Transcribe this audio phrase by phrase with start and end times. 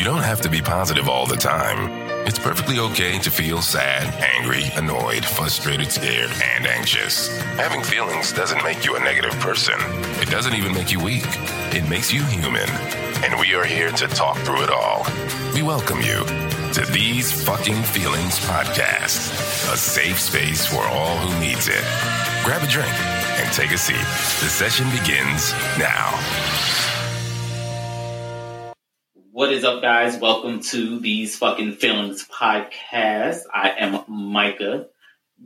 [0.00, 1.90] You don't have to be positive all the time.
[2.26, 4.06] It's perfectly okay to feel sad,
[4.38, 7.28] angry, annoyed, frustrated, scared, and anxious.
[7.58, 9.74] Having feelings doesn't make you a negative person.
[10.22, 11.26] It doesn't even make you weak.
[11.74, 12.66] It makes you human.
[13.22, 15.04] And we are here to talk through it all.
[15.52, 16.24] We welcome you
[16.72, 21.84] to These Fucking Feelings Podcast, a safe space for all who needs it.
[22.42, 22.94] Grab a drink
[23.38, 23.96] and take a seat.
[23.96, 26.18] The session begins now.
[29.40, 30.18] What is up, guys?
[30.18, 33.44] Welcome to These Fucking Feelings Podcast.
[33.50, 34.88] I am Micah.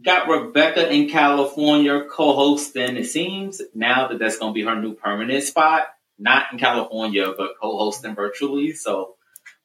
[0.04, 2.96] Got Rebecca in California co-hosting.
[2.96, 5.86] It seems now that that's going to be her new permanent spot.
[6.18, 8.72] Not in California, but co-hosting virtually.
[8.72, 9.14] So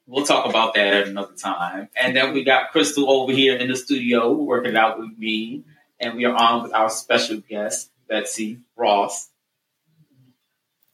[0.06, 1.90] we'll talk about that at another time.
[2.00, 5.64] And then we got Crystal over here in the studio working out with me.
[6.00, 9.28] And we are on with our special guest, Betsy Ross.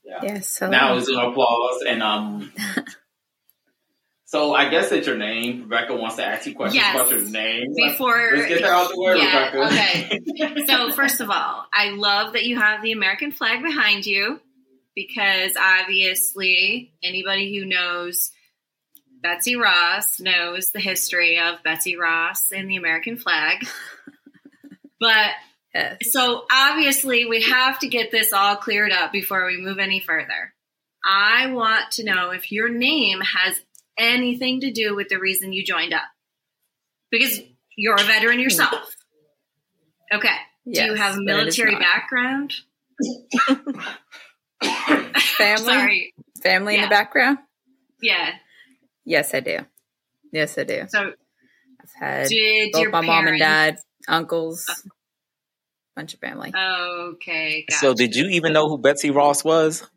[0.05, 0.19] Yeah.
[0.23, 0.57] Yes.
[0.57, 0.71] Hello.
[0.71, 1.81] Now is an applause.
[1.85, 2.53] And um
[4.35, 5.61] So I guess it's your name.
[5.61, 6.93] Rebecca wants to ask you questions yes.
[6.93, 7.73] about your name.
[7.73, 10.19] Before let's get that out the way, yeah, Rebecca.
[10.33, 10.65] Okay.
[10.67, 14.41] so first of all, I love that you have the American flag behind you
[14.93, 18.31] because obviously anybody who knows
[19.23, 23.65] Betsy Ross knows the history of Betsy Ross and the American flag.
[24.97, 25.31] But
[25.73, 25.97] yes.
[26.11, 30.53] so obviously we have to get this all cleared up before we move any further.
[31.05, 33.59] I want to know if your name has
[33.97, 36.03] anything to do with the reason you joined up.
[37.11, 37.39] Because
[37.77, 38.95] you're a veteran yourself.
[40.13, 40.35] Okay.
[40.65, 42.53] Yes, do you have a military background?
[45.37, 45.65] Family?
[45.65, 46.13] Sorry.
[46.41, 46.83] Family yeah.
[46.83, 47.37] in the background?
[48.01, 48.31] Yeah.
[49.03, 49.59] Yes, I do.
[50.31, 50.85] Yes, I do.
[50.89, 51.11] So
[51.81, 52.29] I've had
[52.73, 54.73] both my parents, mom and dad, uncles, uh,
[55.95, 56.51] bunch of family.
[56.55, 57.65] Okay.
[57.69, 57.79] Gotcha.
[57.79, 59.81] So did you even know who Betsy Ross was?
[59.81, 59.89] Of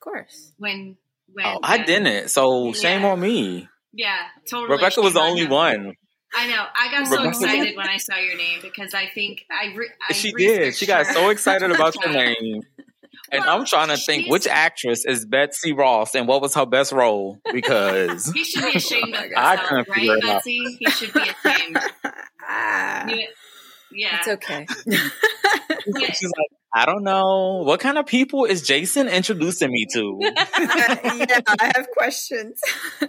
[0.00, 0.52] course.
[0.58, 0.96] When
[1.34, 2.30] when oh, I didn't.
[2.30, 3.12] So shame yeah.
[3.12, 3.68] on me.
[3.92, 4.16] Yeah,
[4.50, 4.76] totally.
[4.76, 5.94] Rebecca was the only one.
[6.36, 6.64] I know.
[6.74, 9.74] I got so excited when I saw your name because I think I.
[9.74, 10.74] Re- I she did.
[10.74, 12.62] She got so excited about your name.
[13.30, 16.66] And well, I'm trying to think which actress is Betsy Ross and what was her
[16.66, 20.60] best role because he should be ashamed of himself, right, Betsy?
[20.60, 20.72] Out.
[20.78, 21.78] He should be ashamed.
[23.92, 24.66] yeah, it's okay.
[26.12, 27.62] She's like, I don't know.
[27.64, 30.18] What kind of people is Jason introducing me to?
[30.22, 32.60] yeah, I have questions.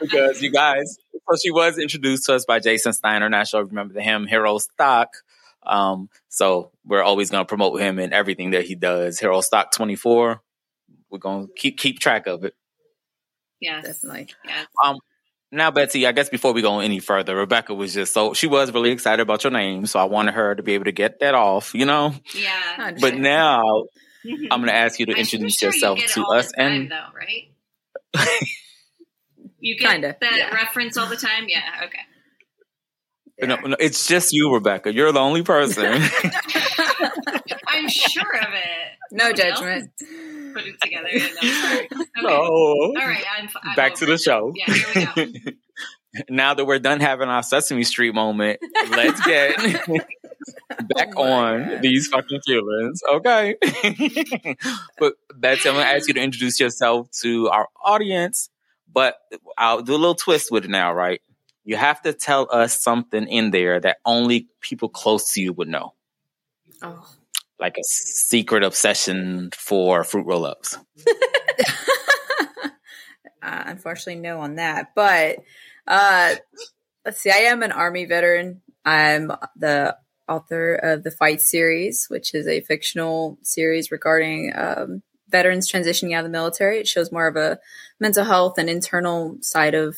[0.00, 3.28] because you guys, so she was introduced to us by Jason Steiner.
[3.28, 5.10] Not sure if you remember him, Hero Stock.
[5.62, 9.20] Um, so we're always going to promote him in everything that he does.
[9.20, 10.40] Hero Stock 24.
[11.10, 12.54] We're going to keep keep track of it.
[13.60, 14.28] Yeah, definitely.
[14.42, 14.66] Yes.
[14.82, 14.96] Um,
[15.52, 18.72] now, Betsy, I guess before we go any further, Rebecca was just so she was
[18.72, 21.34] really excited about your name, so I wanted her to be able to get that
[21.34, 22.14] off, you know.
[22.34, 22.92] Yeah.
[23.00, 23.62] But now
[24.24, 27.06] I'm going to ask you to introduce sure yourself you to us, time, and though,
[27.14, 28.28] right?
[29.60, 30.54] you get Kinda, that yeah.
[30.54, 31.84] reference all the time, yeah.
[31.84, 31.98] Okay.
[33.38, 33.46] Yeah.
[33.46, 34.92] No, no, it's just you, Rebecca.
[34.92, 36.02] You're the only person.
[37.68, 38.96] I'm sure of it.
[39.12, 39.90] No judgment.
[39.98, 41.08] Put it together.
[41.12, 41.88] No, uh, okay.
[42.22, 42.30] no.
[42.30, 43.24] All right.
[43.38, 44.52] I'm, I'm Back to the show.
[44.54, 45.50] Yeah, here we go.
[46.30, 48.60] now that we're done having our Sesame Street moment,
[48.90, 49.56] let's get
[50.94, 51.82] back oh on God.
[51.82, 53.00] these fucking feelings.
[53.08, 53.56] Okay.
[54.98, 58.50] but Betsy, I'm going to ask you to introduce yourself to our audience,
[58.92, 59.16] but
[59.58, 61.20] I'll do a little twist with it now, right?
[61.64, 65.68] You have to tell us something in there that only people close to you would
[65.68, 65.94] know.
[66.82, 67.06] Oh
[67.58, 70.78] like a secret obsession for fruit roll ups?
[72.68, 72.70] uh,
[73.42, 74.92] unfortunately, no on that.
[74.94, 75.38] But
[75.86, 76.34] uh,
[77.04, 78.62] let's see, I am an Army veteran.
[78.84, 79.96] I'm the
[80.28, 86.20] author of the Fight series, which is a fictional series regarding um, veterans transitioning out
[86.20, 86.80] of the military.
[86.80, 87.58] It shows more of a
[88.00, 89.96] mental health and internal side of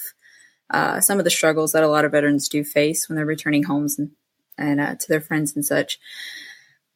[0.70, 3.64] uh, some of the struggles that a lot of veterans do face when they're returning
[3.64, 4.10] homes and,
[4.58, 5.98] and uh, to their friends and such.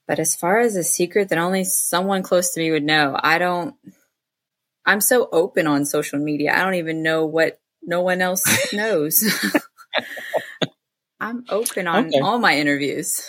[0.07, 3.39] But as far as a secret that only someone close to me would know, I
[3.39, 3.75] don't.
[4.85, 6.53] I'm so open on social media.
[6.55, 9.25] I don't even know what no one else knows.
[11.21, 12.19] I'm open on okay.
[12.19, 13.23] all my interviews.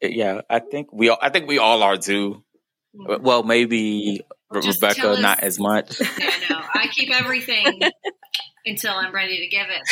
[0.00, 2.44] Yeah, I think we all, I think we all are too.
[2.94, 4.20] Well, maybe
[4.50, 6.00] well, Rebecca us, not as much.
[6.18, 7.80] Yeah, no, I keep everything
[8.66, 9.82] until I'm ready to give it.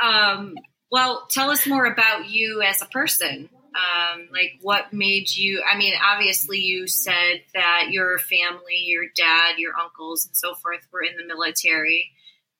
[0.00, 0.54] But um,
[0.90, 3.48] well, tell us more about you as a person.
[3.76, 9.58] Um, like what made you i mean obviously you said that your family your dad
[9.58, 12.10] your uncles and so forth were in the military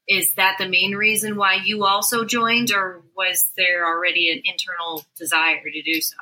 [0.07, 5.07] is that the main reason why you also joined or was there already an internal
[5.17, 6.17] desire to do so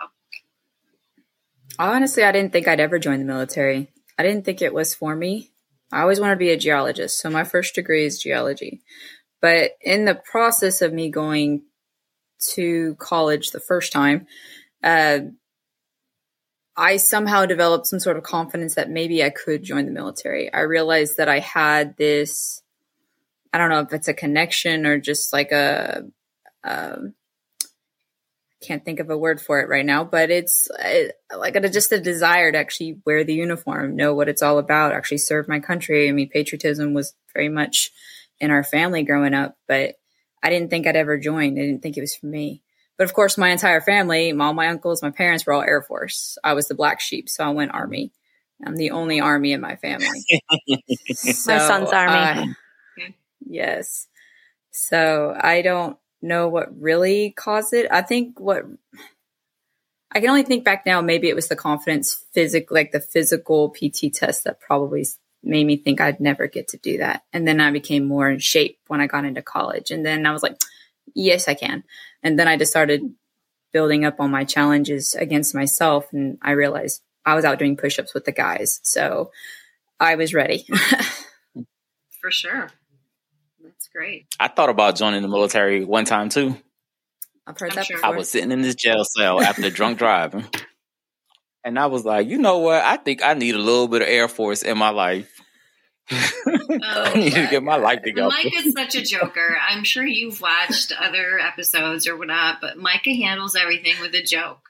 [1.77, 5.17] honestly i didn't think i'd ever join the military i didn't think it was for
[5.17, 5.51] me
[5.95, 7.21] I always wanted to be a geologist.
[7.21, 8.83] So my first degree is geology.
[9.41, 11.63] But in the process of me going
[12.55, 14.27] to college the first time,
[14.85, 15.21] uh,
[16.77, 20.53] I somehow developed some sort of confidence that maybe I could join the military.
[20.53, 22.63] I realized that I had this,
[23.53, 26.05] I don't know if it's a connection or just like a,
[28.65, 31.93] can't think of a word for it right now, but it's it, like a, just
[31.93, 35.61] a desire to actually wear the uniform, know what it's all about, actually serve my
[35.61, 36.09] country.
[36.09, 37.93] I mean, patriotism was very much
[38.41, 39.97] in our family growing up, but
[40.43, 41.59] I didn't think I'd ever join.
[41.59, 42.63] I didn't think it was for me.
[42.97, 46.39] But of course, my entire family, all my uncles, my parents were all Air Force.
[46.45, 48.13] I was the black sheep, so I went Army.
[48.65, 50.25] I'm the only Army in my family.
[51.13, 52.55] so, My son's Army.
[53.03, 53.07] uh,
[53.47, 54.07] yes.
[54.71, 57.87] So I don't know what really caused it.
[57.91, 58.65] I think what
[60.13, 61.01] I can only think back now.
[61.01, 65.05] Maybe it was the confidence, physic, like the physical PT test that probably
[65.43, 67.23] made me think I'd never get to do that.
[67.33, 69.91] And then I became more in shape when I got into college.
[69.91, 70.57] And then I was like,
[71.15, 71.85] yes, I can.
[72.23, 73.15] And then I just started
[73.73, 76.13] building up on my challenges against myself.
[76.13, 78.81] And I realized I was out doing push ups with the guys.
[78.83, 79.31] So
[79.99, 80.67] I was ready.
[82.21, 82.69] For sure.
[83.63, 84.27] That's great.
[84.39, 86.57] I thought about joining the military one time too.
[87.47, 87.97] I've heard I'm that sure.
[87.97, 88.15] before.
[88.15, 90.45] I was sitting in this jail cell after drunk driving.
[91.65, 92.83] And I was like, you know what?
[92.83, 95.41] I think I need a little bit of Air Force in my life.
[96.11, 98.29] I need to oh, get my life together.
[98.29, 99.57] Mike is such a joker.
[99.69, 104.69] I'm sure you've watched other episodes or whatnot, but Micah handles everything with a joke.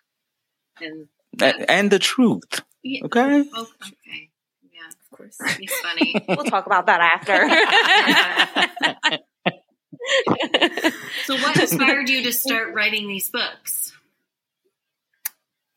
[0.80, 1.08] And
[1.40, 2.62] A- and the truth.
[2.82, 3.44] yeah, Okay.
[3.52, 4.30] oh, okay,
[4.72, 5.36] yeah, of course.
[5.58, 6.14] he's funny.
[6.28, 7.48] We'll talk about that after.
[11.24, 13.92] so, what inspired you to start writing these books?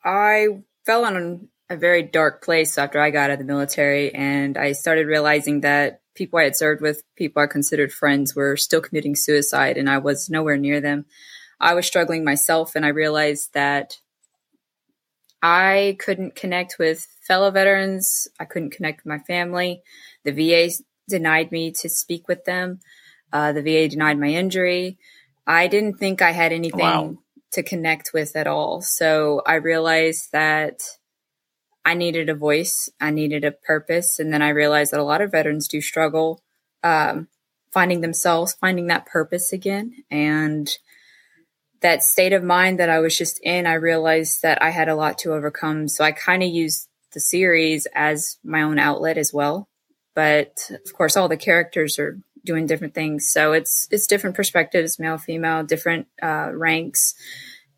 [0.03, 0.47] I
[0.85, 4.71] fell on a very dark place after I got out of the military, and I
[4.71, 9.15] started realizing that people I had served with, people I considered friends, were still committing
[9.15, 11.05] suicide, and I was nowhere near them.
[11.59, 13.97] I was struggling myself, and I realized that
[15.41, 18.27] I couldn't connect with fellow veterans.
[18.39, 19.81] I couldn't connect with my family.
[20.23, 20.71] The VA
[21.09, 22.79] denied me to speak with them.
[23.31, 24.97] Uh, the VA denied my injury.
[25.45, 27.17] I didn't think I had anything Wow.
[27.51, 28.81] to connect with at all.
[28.81, 30.79] So I realized that
[31.87, 34.19] I needed a voice, I needed a purpose.
[34.19, 36.43] And then I realized that a lot of veterans do struggle
[36.83, 37.29] um,
[37.71, 39.93] finding themselves, finding that purpose again.
[40.11, 40.69] And
[41.79, 44.95] that state of mind that I was just in, I realized that I had a
[44.95, 45.87] lot to overcome.
[45.87, 49.69] So I kind of used the series as my own outlet as well.
[50.13, 53.31] But of course, all the characters are doing different things.
[53.31, 57.13] So it's it's different perspectives, male, female, different uh, ranks,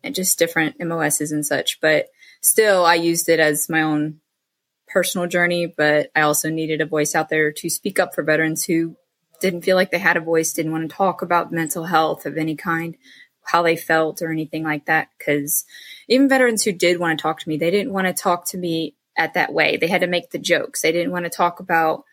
[0.02, 1.80] and just different MOSs and such.
[1.80, 2.06] But
[2.40, 4.20] still, I used it as my own
[4.90, 5.66] personal journey.
[5.66, 8.96] But I also needed a voice out there to speak up for veterans who
[9.40, 12.36] didn't feel like they had a voice, didn't want to talk about mental health of
[12.36, 12.96] any kind,
[13.44, 15.08] how they felt or anything like that.
[15.18, 15.64] Because
[16.08, 18.58] even veterans who did want to talk to me, they didn't want to talk to
[18.58, 19.76] me at that way.
[19.76, 20.82] They had to make the jokes.
[20.82, 22.04] They didn't want to talk about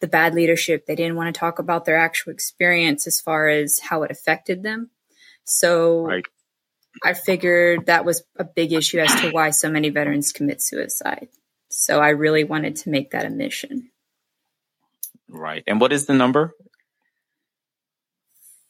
[0.00, 0.86] the bad leadership.
[0.86, 4.62] They didn't want to talk about their actual experience as far as how it affected
[4.62, 4.90] them.
[5.44, 6.24] So Right.
[7.02, 11.28] I figured that was a big issue as to why so many veterans commit suicide.
[11.68, 13.90] So I really wanted to make that a mission.
[15.28, 15.62] Right.
[15.66, 16.54] And what is the number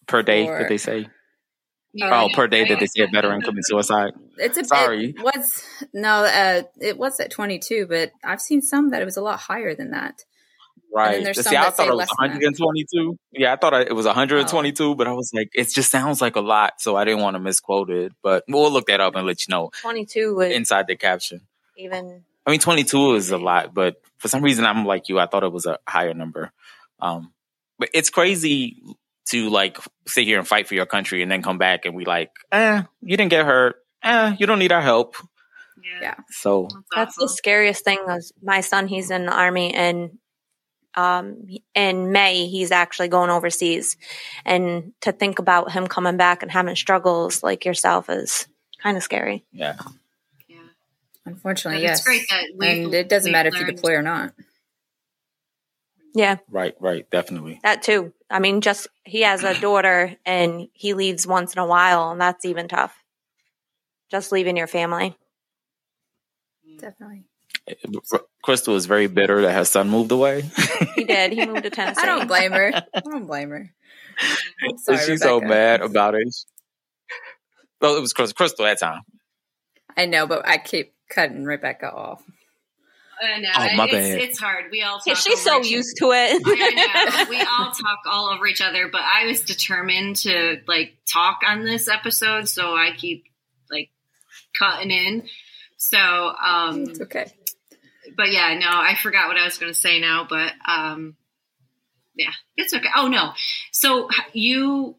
[0.07, 1.09] per day that they say?
[2.03, 4.13] Oh, per day that they see a veteran commit suicide.
[4.37, 5.15] It's a Sorry.
[5.17, 9.17] It was no, uh, it was at 22, but I've seen some that it was
[9.17, 10.25] a lot higher than that.
[10.93, 11.23] Right.
[11.23, 12.61] there's See, some I that thought it was less than that.
[12.61, 13.17] 122.
[13.33, 16.41] Yeah, I thought it was 122, but I was like, it just sounds like a
[16.41, 18.13] lot, so I didn't want to misquote it.
[18.23, 21.43] But we'll look that up and let you know 22 would inside the caption.
[21.77, 22.25] even.
[22.47, 25.19] I mean, 22 is a lot, but for some reason, I'm like you.
[25.19, 26.51] I thought it was a higher number.
[27.01, 27.33] Um,
[27.79, 28.83] but it's crazy
[29.27, 32.05] to like sit here and fight for your country and then come back and we
[32.05, 33.77] like, eh, you didn't get hurt.
[34.03, 35.15] Eh, you don't need our help.
[35.83, 36.15] Yeah, Yeah.
[36.31, 37.99] So That's the scariest thing.
[38.07, 38.89] Was my son?
[38.89, 40.19] He's in the army, and
[40.95, 43.97] um, in May he's actually going overseas.
[44.45, 48.47] And to think about him coming back and having struggles like yourself is
[48.83, 49.45] kind of scary.
[49.53, 49.77] yeah,
[50.49, 50.57] Yeah.
[51.27, 51.99] Unfortunately, But yes.
[51.99, 54.33] it's great that we- and it doesn't we've matter if you deploy or not.
[56.13, 57.61] Yeah, right, right, definitely.
[57.63, 58.13] that too.
[58.29, 62.21] I mean, just he has a daughter, and he leaves once in a while, and
[62.21, 62.93] that's even tough.
[64.11, 65.17] Just leaving your family.
[66.81, 67.27] Definitely.
[68.43, 70.43] Crystal is very bitter that her son moved away.
[70.95, 71.33] He did.
[71.33, 72.01] He moved to Tennessee.
[72.03, 72.73] I don't blame her.
[72.95, 73.71] I don't blame her.
[74.69, 76.35] I'm sorry, She's so mad about it.
[77.81, 79.03] Well, it was Crystal, Crystal that time.
[79.97, 82.23] I know, but I keep cutting Rebecca off.
[83.23, 83.49] I know.
[83.55, 84.19] Oh, my it's, bad.
[84.19, 84.65] it's hard.
[84.71, 86.43] We all talk Yeah, she's so each- used to it.
[86.47, 87.31] I know.
[87.31, 91.65] We all talk all over each other, but I was determined to like talk on
[91.65, 93.25] this episode, so I keep
[93.71, 93.91] like
[94.59, 95.23] cutting in.
[95.77, 97.33] So, um, It's okay.
[98.17, 101.17] But yeah, no, I forgot what I was going to say now, but um,
[102.15, 102.89] yeah, it's okay.
[102.95, 103.33] Oh no,
[103.73, 104.97] so you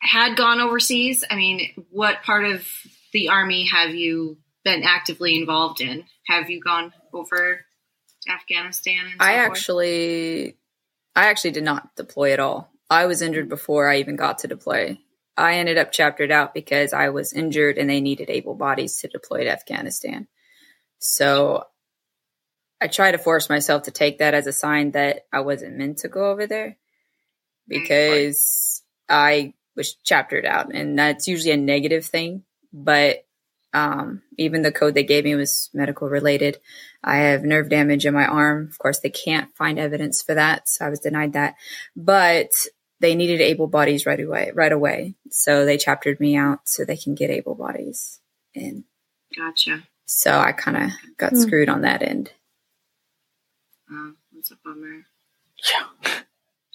[0.00, 1.24] had gone overseas.
[1.30, 2.66] I mean, what part of
[3.12, 6.04] the army have you been actively involved in?
[6.26, 7.60] Have you gone over
[8.28, 9.00] Afghanistan?
[9.04, 9.50] And so I forth?
[9.50, 10.56] actually,
[11.14, 12.70] I actually did not deploy at all.
[12.88, 14.98] I was injured before I even got to deploy.
[15.36, 19.08] I ended up chaptered out because I was injured and they needed able bodies to
[19.08, 20.26] deploy to Afghanistan.
[21.00, 21.64] So
[22.80, 25.98] I try to force myself to take that as a sign that I wasn't meant
[25.98, 26.76] to go over there
[27.66, 32.44] because I was chaptered out and that's usually a negative thing.
[32.72, 33.24] But
[33.72, 36.58] um, even the code they gave me was medical related.
[37.02, 38.68] I have nerve damage in my arm.
[38.68, 41.54] Of course, they can't find evidence for that, so I was denied that.
[41.96, 42.50] But
[42.98, 44.50] they needed able bodies right away.
[44.52, 48.20] Right away, so they chaptered me out so they can get able bodies,
[48.54, 48.84] and
[49.36, 49.84] Gotcha.
[50.10, 51.40] So I kind of got Hmm.
[51.40, 52.32] screwed on that end.
[53.90, 55.04] Oh, that's a bummer.
[55.72, 56.20] Yeah.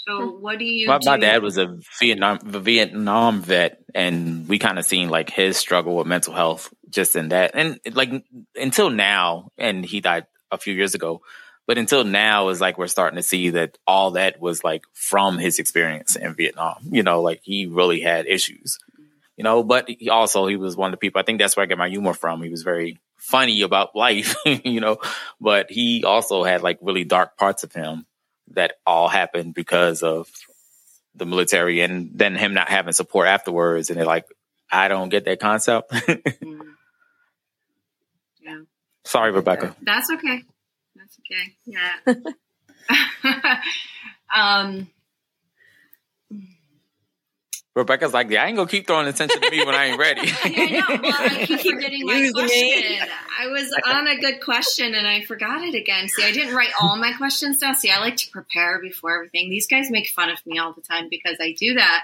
[0.08, 0.88] So, what do you?
[0.88, 5.32] My, my dad was a Vietnam a Vietnam vet, and we kind of seen like
[5.32, 8.12] his struggle with mental health just in that, and like
[8.56, 11.22] until now, and he died a few years ago.
[11.66, 15.40] But until now, is like we're starting to see that all that was like from
[15.40, 16.76] his experience in Vietnam.
[16.92, 18.78] You know, like he really had issues.
[19.38, 21.20] You know, but he also he was one of the people.
[21.20, 22.44] I think that's where I get my humor from.
[22.44, 24.36] He was very funny about life.
[24.46, 24.98] You know,
[25.42, 28.06] but he also had like really dark parts of him
[28.52, 30.30] that all happened because of
[31.16, 33.90] the military and then him not having support afterwards.
[33.90, 34.26] And they're like,
[34.72, 35.92] I don't get that concept.
[36.46, 36.60] Mm.
[38.42, 38.60] Yeah,
[39.06, 39.76] Sorry, Rebecca.
[39.82, 40.44] that's okay.
[40.96, 41.56] That's okay.
[41.66, 43.62] Yeah.
[44.36, 44.88] um.
[47.76, 50.22] Rebecca's like, yeah, I ain't gonna keep throwing attention to me when I ain't ready.
[50.44, 51.02] I know.
[51.04, 53.08] Well, I keep forgetting my question.
[53.38, 56.08] I was on a good question and I forgot it again.
[56.08, 57.76] See, I didn't write all my questions down.
[57.76, 59.50] See, I like to prepare before everything.
[59.50, 62.04] These guys make fun of me all the time because I do that.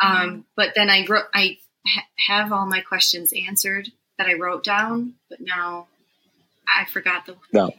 [0.00, 4.62] Um, but then I wrote, I ha- have all my questions answered that I wrote
[4.62, 5.88] down, but now
[6.68, 7.36] I forgot the.
[7.52, 7.70] no,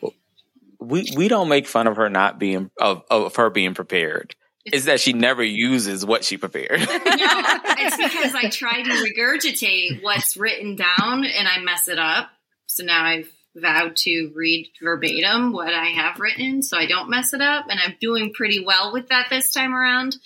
[0.79, 4.36] we we don't make fun of her not being of of her being prepared.
[4.65, 6.79] It's that she never uses what she prepared.
[7.15, 7.41] No,
[7.77, 12.29] it's because I try to regurgitate what's written down and I mess it up.
[12.65, 17.34] So now I've vowed to read verbatim what I have written so I don't mess
[17.34, 17.65] it up.
[17.69, 20.17] And I'm doing pretty well with that this time around.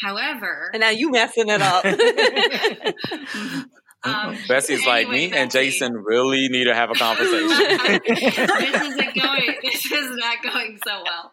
[0.00, 1.84] However, And now you messing it up.
[4.04, 7.48] um, Betsy's like, anyway, me and Jason really need to have a conversation.
[7.48, 11.32] this isn't going, this is not going so well.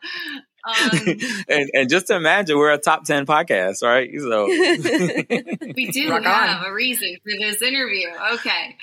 [0.65, 0.99] Um,
[1.49, 4.09] and and just imagine we're a top ten podcast, right?
[4.17, 4.45] So
[5.75, 6.47] we do Rock on.
[6.47, 8.07] have a reason for this interview.
[8.35, 8.77] Okay.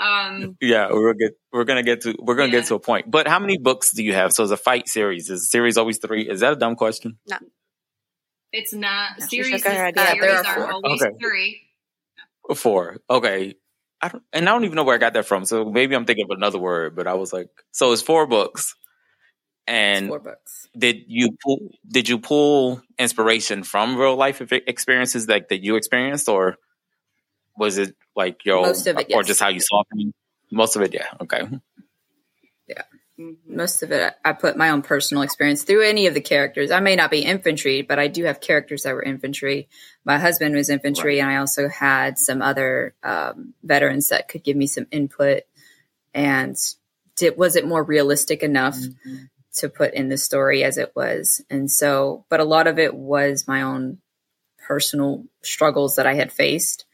[0.00, 2.60] Um, yeah, we're get we're gonna get to we're gonna Yeah.
[2.60, 3.10] get to a point.
[3.10, 4.32] But how many books do you have?
[4.32, 5.30] So it's a fight series.
[5.30, 6.28] Is the series always three?
[6.28, 7.18] Is that a dumb question?
[7.28, 7.36] No,
[8.52, 9.48] it's not No, series.
[9.48, 11.12] shook is- Yeah, series there are, are always Okay.
[11.20, 11.60] three.
[12.54, 12.98] Four.
[13.08, 13.54] Okay.
[14.00, 15.44] I don't, and I don't even know where I got that from.
[15.44, 18.74] So maybe I'm thinking of another word, but I was like, so it's four books.
[19.66, 20.68] And four books.
[20.76, 26.28] did you pull, did you pull inspiration from real life experiences like that you experienced
[26.28, 26.56] or
[27.56, 29.26] was it like your, Most of it, or yes.
[29.26, 30.12] just how you saw things?
[30.50, 30.92] Most of it.
[30.92, 31.06] Yeah.
[31.20, 31.42] Okay.
[32.68, 32.82] Yeah.
[33.46, 36.70] most of it I put my own personal experience through any of the characters.
[36.70, 39.68] I may not be infantry, but I do have characters that were infantry.
[40.04, 44.56] My husband was infantry, and I also had some other um, veterans that could give
[44.56, 45.42] me some input.
[46.14, 46.56] And
[47.16, 48.78] did, was it more realistic enough
[49.54, 51.42] to put in the story as it was?
[51.50, 53.98] And so, but a lot of it was my own
[54.66, 56.84] personal struggles that I had faced.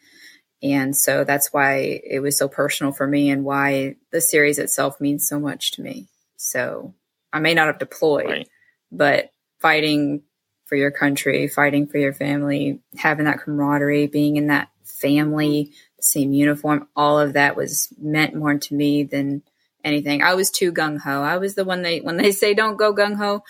[0.62, 5.00] And so that's why it was so personal for me and why the series itself
[5.00, 6.08] means so much to me.
[6.36, 6.94] So
[7.32, 8.48] I may not have deployed, Right.
[8.90, 10.22] but fighting
[10.64, 16.32] for your country, fighting for your family, having that camaraderie, being in that family, same
[16.32, 19.42] uniform, all of that was meant more to me than
[19.88, 20.22] anything.
[20.22, 21.22] I was too gung ho.
[21.22, 23.42] I was the one they when they say don't go gung ho,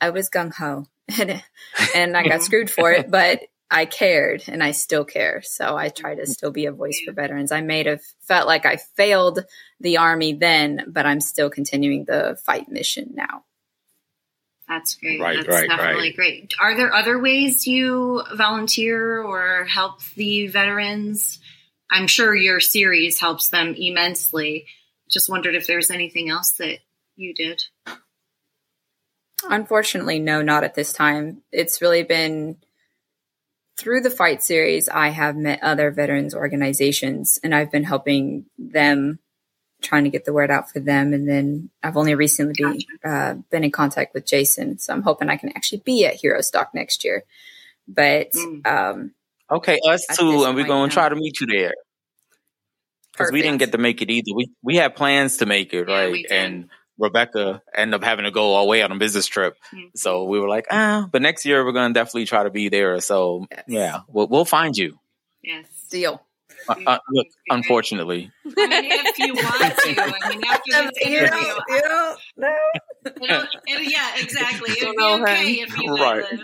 [0.00, 0.84] I was gung ho,
[1.18, 1.42] and
[1.94, 3.10] and I got screwed for it.
[3.10, 5.42] But I cared, and I still care.
[5.42, 6.00] So I mm-hmm.
[6.00, 7.52] try to still be a voice for veterans.
[7.52, 9.44] I may have felt like I failed
[9.78, 13.44] the army then, but I'm still continuing the fight mission now.
[14.70, 15.20] That's great.
[15.20, 16.16] Right, That's right, definitely right.
[16.16, 16.54] great.
[16.60, 21.40] Are there other ways you volunteer or help the veterans?
[21.90, 24.66] I'm sure your series helps them immensely.
[25.10, 26.78] Just wondered if there was anything else that
[27.16, 27.64] you did.
[29.48, 31.42] Unfortunately, no, not at this time.
[31.50, 32.56] It's really been
[33.80, 39.18] through the fight series, I have met other veterans organizations and I've been helping them
[39.80, 41.14] trying to get the word out for them.
[41.14, 42.86] And then I've only recently Gotcha.
[43.02, 44.78] uh, been in contact with Jason.
[44.78, 47.24] So I'm hoping I can actually be at Hero Stock next year.
[47.88, 48.66] But Mm.
[48.66, 49.14] um,
[49.50, 51.72] Okay, us too, and we're going to try to meet you there
[53.20, 54.32] because we didn't get to make it either.
[54.34, 56.26] We we had plans to make it, Yeah, right?
[56.30, 59.90] And Rebecca ended up having to go all the way on a business trip, Mhm.
[59.96, 61.08] so we were like, ah.
[61.10, 63.00] But next year we're going to definitely try to be there.
[63.00, 63.64] So Yes.
[63.68, 64.98] yeah, we'll, we'll find you.
[65.42, 65.66] Yes.
[65.90, 66.22] deal.
[66.68, 68.48] Uh, uh, look, unfortunately, I
[68.80, 72.56] mean, if you want to, I mean, after this You know, interview, you know, no.
[73.06, 74.70] it'll, it, yeah, exactly.
[74.72, 76.22] It would be okay if you Right.
[76.22, 76.36] uh,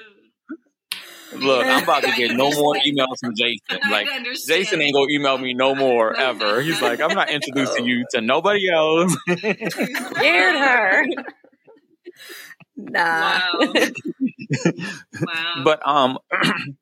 [1.35, 3.91] look, I'm about to get no more emails from Jason.
[3.91, 4.09] Like.
[4.47, 6.61] Jason ain't gonna email me no more ever.
[6.63, 9.17] He's like, I'm not introducing you to nobody else.
[9.29, 11.05] Scared her.
[12.77, 13.41] Nah.
[13.59, 13.73] Wow.
[15.21, 15.63] wow.
[15.65, 16.19] But um,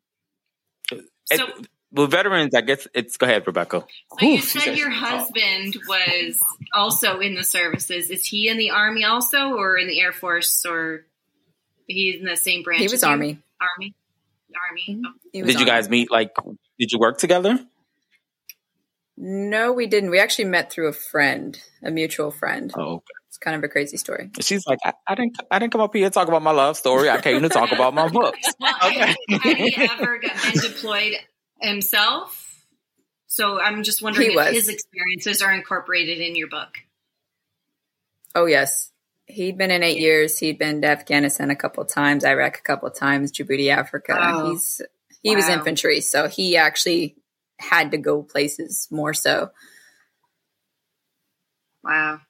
[0.91, 0.97] so,
[1.31, 3.85] it- with veterans, I guess it's go ahead, Rebecca.
[4.19, 5.07] so you Oof, said said your she- oh.
[5.07, 6.39] husband was
[6.75, 8.11] also in the services.
[8.11, 11.07] Is he in the army also, or in the Air Force, or
[11.87, 12.81] he's in the same branch?
[12.81, 13.09] He as was you?
[13.09, 13.39] Army.
[13.61, 13.95] Army.
[14.69, 14.85] Army.
[14.89, 15.03] Mhm.
[15.07, 16.11] Oh, He Did you guys meet?
[16.11, 16.31] Like,
[16.79, 17.59] did you work together?
[19.17, 20.11] No, we didn't.
[20.11, 22.73] We actually met through a friend, a mutual friend.
[22.77, 23.05] Oh, okay.
[23.29, 24.31] It's kind of a crazy story.
[24.41, 26.77] She's like, I, I didn't, I didn't come up here to talk about my love
[26.77, 27.09] story.
[27.11, 28.39] I came to talk about my books.
[28.61, 29.15] Well, Okay.
[29.29, 31.15] had he ever been deployed
[31.61, 32.41] himself?
[33.27, 34.55] So I'm just wondering He if was.
[34.55, 36.71] his experiences are incorporated in your book.
[38.37, 38.91] Oh yes,
[39.27, 40.39] he'd been in eight years.
[40.39, 44.17] He'd been to Afghanistan a couple times, Iraq a couple times, Djibouti, Africa.
[44.19, 44.51] Oh.
[44.51, 44.81] He's
[45.23, 47.17] he was infantry, so he actually
[47.59, 49.51] had to go places more so.
[51.83, 52.21] Wow.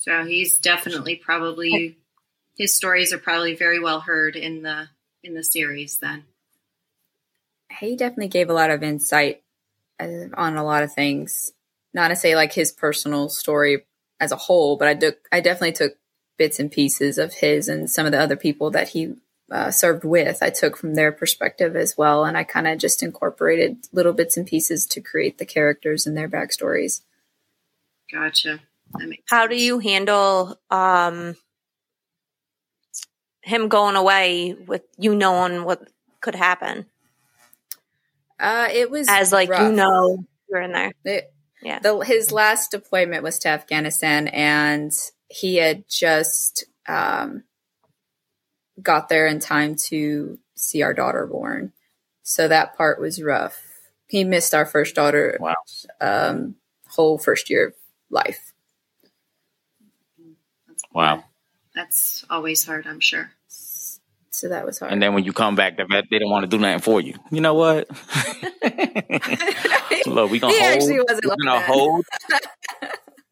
[0.00, 1.98] So he's definitely probably
[2.56, 4.88] his stories are probably very well heard in the
[5.22, 6.24] in the series then.
[7.78, 9.42] He definitely gave a lot of insight
[10.00, 11.52] uh, on a lot of things.
[11.92, 13.84] Not to say like his personal story
[14.20, 15.96] as a whole, but I took I definitely took
[16.36, 19.14] bits and pieces of his and some of the other people that he
[19.50, 20.42] uh, served with.
[20.42, 24.36] I took from their perspective as well, and I kind of just incorporated little bits
[24.36, 27.00] and pieces to create the characters and their backstories.
[28.12, 28.60] Gotcha.
[29.28, 31.36] How do you handle um
[33.42, 35.88] him going away with you knowing what
[36.20, 36.86] could happen?
[38.38, 39.62] Uh, it was As like rough.
[39.62, 40.92] you know you're in there.
[41.04, 41.78] It- Yeah.
[41.78, 44.92] The, his last deployment was to Afghanistan, and
[45.28, 47.44] he had just um,
[48.82, 51.72] got there in time to see our daughter born.
[52.22, 53.60] So that part was rough.
[54.08, 55.54] He missed our first daughter, Wow.
[56.00, 56.56] um,
[56.88, 57.74] whole first year of
[58.10, 58.52] life.
[60.92, 61.24] Wow.
[61.74, 63.30] That's always hard, I'm sure.
[64.30, 64.92] So that was hard.
[64.92, 67.14] And then when you come back, they they don't want to do nothing for you.
[67.30, 67.88] You know what?
[70.14, 70.72] Look, we gonna he hold.
[70.72, 71.66] actually wasn't We're like gonna that.
[71.66, 72.04] hold.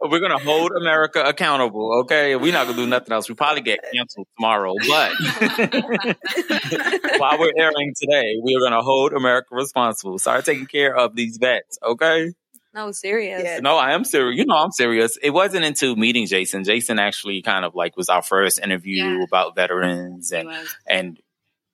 [0.01, 2.01] We're gonna hold America accountable.
[2.03, 3.29] Okay, we're not gonna do nothing else.
[3.29, 5.13] We probably get canceled tomorrow, but
[7.19, 10.19] while we're airing today, we are gonna hold America responsible.
[10.19, 11.79] Start taking care of these vets.
[11.83, 12.33] Okay.
[12.75, 13.43] No, serious.
[13.43, 13.59] Yeah.
[13.61, 14.39] No, I am serious.
[14.39, 15.17] You know, I'm serious.
[15.21, 16.63] It wasn't until meeting Jason.
[16.65, 19.25] Jason actually kind of like was our first interview Yeah.
[19.25, 20.49] about veterans and
[20.87, 21.19] and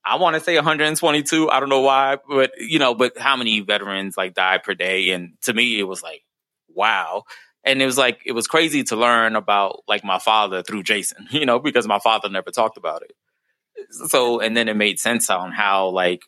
[0.05, 1.51] I want to say 122.
[1.51, 5.11] I don't know why, but you know, but how many veterans like die per day?
[5.11, 6.23] And to me, it was like,
[6.69, 7.25] wow.
[7.65, 11.27] And it was like, it was crazy to learn about like my father through Jason,
[11.31, 13.13] you know, because my father never talked about it.
[14.09, 16.23] So, and then it made sense on how like,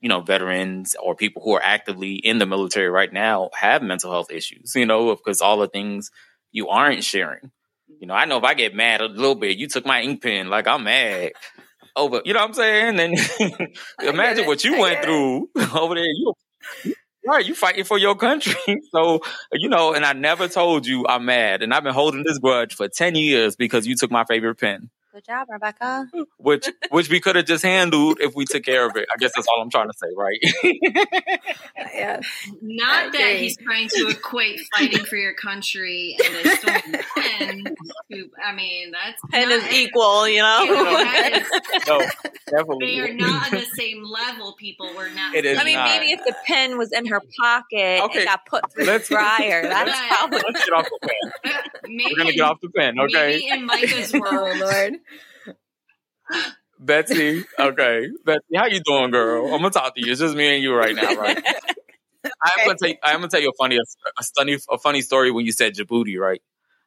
[0.00, 4.10] you know, veterans or people who are actively in the military right now have mental
[4.10, 6.10] health issues, you know, because all the things
[6.50, 7.50] you aren't sharing.
[8.00, 10.22] You know, I know if I get mad a little bit, you took my ink
[10.22, 11.32] pen, like I'm mad
[11.96, 12.96] over, you know what I'm saying?
[12.96, 13.14] Then
[14.02, 16.04] imagine what you I went through over there.
[16.04, 16.34] You,
[17.26, 18.54] right, you fighting for your country.
[18.92, 19.20] So,
[19.52, 21.62] you know, and I never told you I'm mad.
[21.62, 24.90] And I've been holding this grudge for 10 years because you took my favorite pen,
[25.18, 26.06] Good job, Rebecca.
[26.14, 26.22] Mm-hmm.
[26.36, 29.08] which, which we could have just handled if we took care of it.
[29.12, 30.38] I guess that's all I'm trying to say, right?
[31.92, 32.20] yeah.
[32.62, 33.38] Not I that agree.
[33.38, 37.64] he's trying to equate fighting for your country and a stolen pen.
[38.12, 40.66] To, I mean, that's Pen not, is equal, you know?
[40.68, 43.00] That is- no, They definitely.
[43.00, 44.88] are not on the same level, people.
[44.96, 45.34] We're not.
[45.34, 45.86] It is I mean, not.
[45.88, 48.18] maybe if the pen was in her pocket Okay.
[48.20, 50.08] and got put through the Let's- dryer, that's Right.
[50.10, 51.52] probably Let's get off the pen.
[51.90, 53.38] Maybe, We're gonna get off the pen, okay?
[53.38, 54.94] Maybe in Micah's Oh world, Lord.
[56.78, 58.08] Betsy, okay.
[58.24, 59.46] Betsy, how you doing, girl?
[59.52, 60.12] I'm gonna talk to you.
[60.12, 61.36] It's just me and you right now, right?
[62.42, 65.30] I'm gonna tell you, I'm gonna tell you a funny, a funny, a funny story
[65.30, 66.40] when you said Djibouti, right?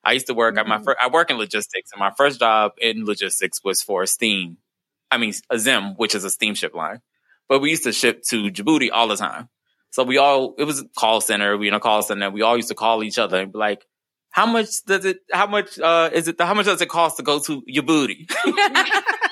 [0.03, 0.85] I used to work at my Mhm.
[0.85, 0.97] first.
[1.01, 4.57] I work in logistics, and my first job in logistics was for steam.
[5.11, 7.01] I mean, a Zim, which is a steamship line.
[7.49, 9.49] But we used to ship to Djibouti all the time.
[9.91, 11.57] So we all, it was a call center.
[11.57, 12.29] We in a call center.
[12.31, 13.85] We all used to call each other and be like,
[14.29, 15.19] "How much does it?
[15.31, 16.39] How much uh, is it?
[16.39, 18.31] How much does it cost to go to Djibouti?"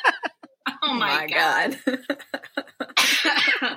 [0.84, 1.78] Oh, oh my, god.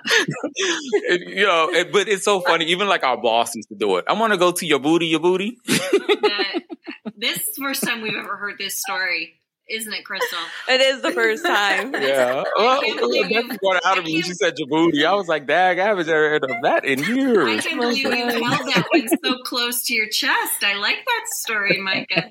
[0.04, 2.66] It- you know, it- but it's so funny.
[2.66, 4.04] Even like our boss used to do it.
[4.08, 5.58] I want to go to your booty, your booty.
[5.66, 6.62] That-
[7.16, 9.34] this is the first time we've ever heard this story,
[9.68, 10.38] isn't it, Crystal?
[10.68, 11.92] It is the first time.
[11.94, 12.42] Yeah.
[12.56, 14.22] Well, can't you- Becky brought it out of me.
[14.22, 15.04] She said Djibouti.
[15.04, 17.48] I was like, dag, I haven't ever heard of that in years.
[17.48, 20.62] I can't believe you held that one so close to your chest.
[20.64, 22.30] I like that story, Micah.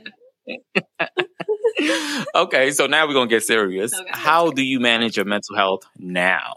[2.36, 3.94] Okay, so now we're gonna get serious.
[3.94, 4.10] Okay.
[4.12, 6.56] How do you manage your mental health now?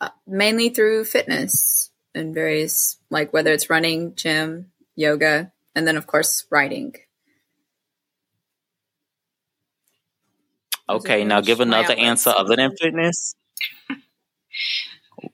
[0.00, 6.06] Uh, mainly through fitness and various, like whether it's running, gym, yoga, and then of
[6.06, 6.94] course writing.
[10.88, 13.34] Okay, now give another answer other than fitness.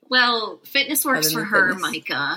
[0.09, 1.91] Well, fitness works Other for her, fitness.
[1.93, 2.37] Micah.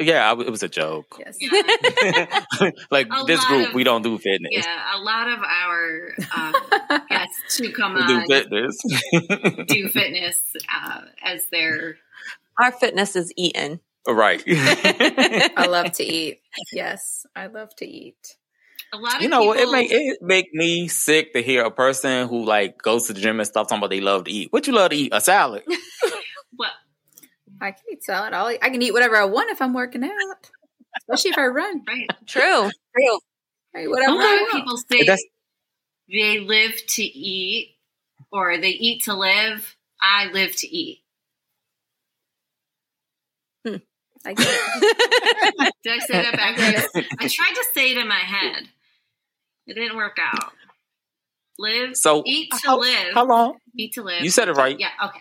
[0.00, 1.20] Yeah, I- it was a joke.
[1.20, 1.36] Yes.
[2.90, 4.50] Like A this group, of- we don't do fitness.
[4.52, 8.78] yeah, a lot of our uh, guests who come We do fitness.
[9.68, 10.38] do fitness
[10.72, 11.98] uh, as their
[12.58, 13.80] Our fitness is eaten.
[14.08, 14.42] right.
[14.46, 16.40] I love to eat.
[16.72, 18.36] Yes, I love to eat.
[18.92, 21.70] a lot of you know, people, it make it make me sick to hear a
[21.70, 24.48] person who like goes to the gym and stuff talking about they love to eat.
[24.52, 25.12] What you love to eat?
[25.14, 25.62] A salad.
[26.58, 26.70] well,
[27.60, 28.32] I can eat salad.
[28.32, 30.50] I'll, I can eat whatever I want if I'm working out,
[30.98, 31.82] especially if I run.
[31.88, 32.08] right.
[32.26, 32.70] True.
[32.96, 33.18] True.
[33.74, 35.24] I eat A whatever I lot of people say That's
[36.10, 37.76] they live to eat
[38.32, 39.76] or they eat to live.
[40.00, 41.02] I live to eat.
[43.66, 43.76] Hmm.
[44.24, 45.74] I get it.
[45.84, 47.06] Did I say that backwards?
[47.20, 48.68] I tried to say it in my head.
[49.66, 50.52] It didn't work out.
[51.58, 52.22] Live, so.
[52.24, 53.14] eat to how, live.
[53.14, 53.58] how long?
[53.76, 54.22] Eat to live.
[54.22, 54.78] You said it right.
[54.80, 54.88] Yeah.
[55.04, 55.20] Okay.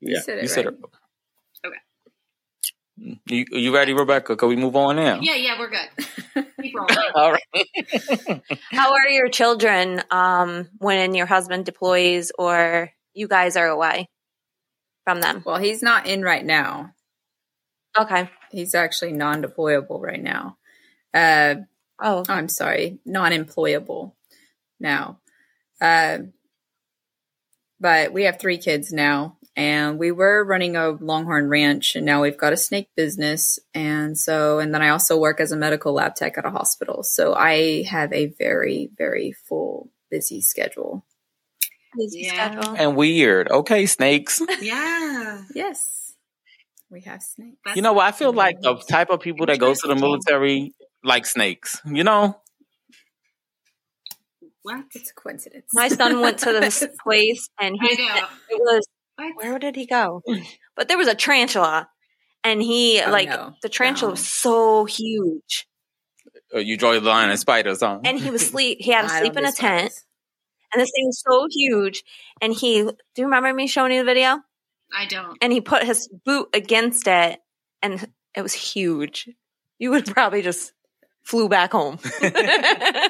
[0.00, 0.16] Yeah.
[0.16, 0.66] You said it right.
[0.84, 0.97] Okay.
[3.26, 4.36] You, you ready, Rebecca?
[4.36, 5.20] Can we move on now?
[5.20, 5.34] Yeah.
[5.36, 5.58] Yeah.
[5.58, 6.46] We're good.
[7.14, 8.42] All right.
[8.70, 14.08] How are your children um, when your husband deploys or you guys are away
[15.04, 15.42] from them?
[15.46, 16.92] Well, he's not in right now.
[17.98, 18.28] Okay.
[18.50, 20.56] He's actually non-deployable right now.
[21.14, 21.56] Uh,
[22.00, 24.12] Oh, I'm sorry, non-employable
[24.78, 25.18] now.
[25.80, 26.18] Uh,
[27.80, 32.22] but we have three kids now, and we were running a Longhorn Ranch, and now
[32.22, 35.92] we've got a snake business, and so, and then I also work as a medical
[35.92, 37.02] lab tech at a hospital.
[37.02, 41.04] So I have a very, very full, busy schedule.
[41.96, 42.52] busy Yeah.
[42.52, 42.76] schedule.
[42.76, 43.50] and weird.
[43.50, 44.40] Okay, snakes.
[44.62, 45.42] Yeah.
[45.54, 46.14] Yes,
[46.88, 47.56] we have snakes.
[47.64, 48.06] That's- You know what?
[48.06, 51.80] I feel like the type of people that go to the military like snakes.
[51.84, 52.40] You know?
[54.62, 54.84] What?
[54.94, 55.66] It's a coincidence.
[55.74, 58.86] My son went to this place and he it was
[59.18, 59.36] What?
[59.36, 60.22] where did he go?
[60.76, 61.88] But there was a tarantula,
[62.44, 63.54] and he Oh, like no.
[63.62, 64.12] the tarantula No.
[64.12, 65.66] was so huge,
[66.54, 67.98] Uh, you draw the line in spiders, huh?
[68.04, 68.78] and he was sleep.
[68.80, 70.04] He had to sleep in a do tent, spiders.
[70.72, 72.04] and this thing was so huge.
[72.40, 74.38] And he, do you remember me showing you the video?
[74.96, 75.36] I don't.
[75.42, 77.40] And he put his boot against it,
[77.82, 79.28] and it was huge.
[79.80, 80.72] You would probably just
[81.24, 81.98] flew back home.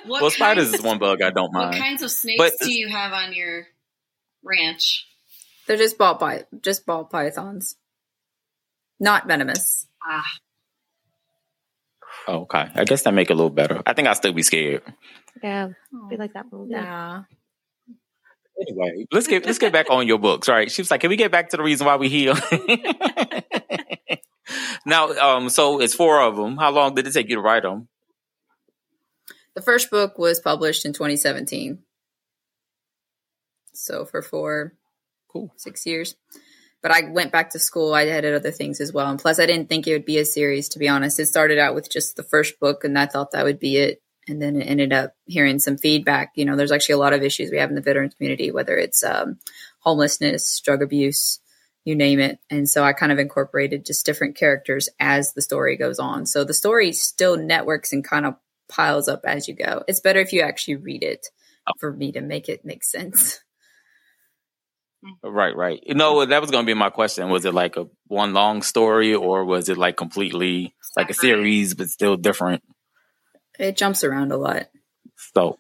[0.09, 1.75] What well, spiders kinds- is one bug I don't mind.
[1.75, 3.67] What kinds of snakes But- do you have on your
[4.43, 5.05] ranch?
[5.69, 7.77] They're just ball py- just ball pythons,
[8.99, 9.87] not venomous.
[10.03, 10.25] Ah,
[12.27, 12.69] Oh, okay.
[12.75, 13.81] I guess that make it a little better.
[13.87, 14.83] I think I'll still be scared.
[15.43, 15.69] yeah,
[16.11, 16.75] be like that movie.
[16.75, 17.23] Nah.
[18.61, 20.71] Anyway, let's get let's get back on your books, right?
[20.71, 22.35] She was like, "Can we get back to the reason why we here?"
[24.87, 26.57] now, um, so it's four of them.
[26.57, 27.89] How long did it take you to write them?
[29.55, 31.79] The first book was published in 2017.
[33.73, 34.75] So for four,
[35.29, 35.53] Cool.
[35.57, 36.17] six years.
[36.83, 37.93] But I went back to school.
[37.93, 39.11] I had other things as well.
[39.11, 41.19] And plus, I didn't think it would be a series, to be honest.
[41.19, 44.01] It started out with just the first book, and I thought that would be it.
[44.29, 46.33] And then it ended up hearing some feedback.
[46.35, 48.77] You know, there's actually a lot of issues we have in the veteran community, whether
[48.77, 49.39] it's um,
[49.81, 51.41] homelessness, drug abuse,
[51.85, 52.39] you name it.
[52.51, 56.27] And so I kind of incorporated just different characters as the story goes on.
[56.27, 58.35] So the story still networks and kind of
[58.69, 59.83] piles up as you go.
[59.89, 61.27] It's better if you actually read it
[61.79, 63.41] for me to make it make sense.
[65.23, 65.81] Right, right.
[65.87, 67.29] You know, that was going to be my question.
[67.31, 71.75] Was it like a one long story, or was it like completely like a series
[71.75, 72.63] but still different?
[73.59, 74.67] It jumps around a lot.
[75.35, 75.57] So,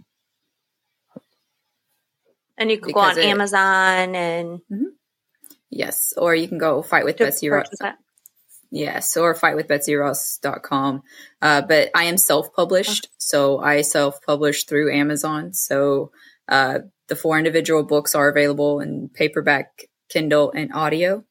[2.56, 4.60] And you could go on it- Amazon and
[5.70, 7.66] Yes, or you can go fight with Betsy Ross.
[7.66, 7.98] purchase that.
[8.70, 11.02] Yes, or fightwithbetsyross.com.
[11.40, 15.52] Uh, but I am self published, so I self publish through Amazon.
[15.54, 16.10] So
[16.48, 21.24] uh, the four individual books are available in paperback, Kindle, and audio,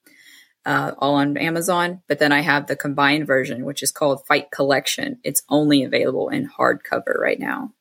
[0.66, 2.02] uh, all on Amazon.
[2.08, 5.20] But then I have the combined version, which is called Fight Collection.
[5.24, 7.74] It's only available in hardcover right now.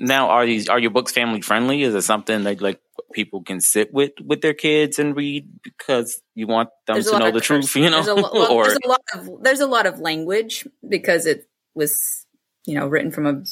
[0.00, 1.82] Now, are these are your books family friendly?
[1.82, 2.80] Is it something that like
[3.12, 7.18] people can sit with with their kids and read because you want them There's to
[7.18, 7.74] know of the truth?
[7.76, 10.66] You know, there's a, lo- or there's a lot of there's a lot of language
[10.86, 12.26] because it was
[12.66, 13.42] you know written from a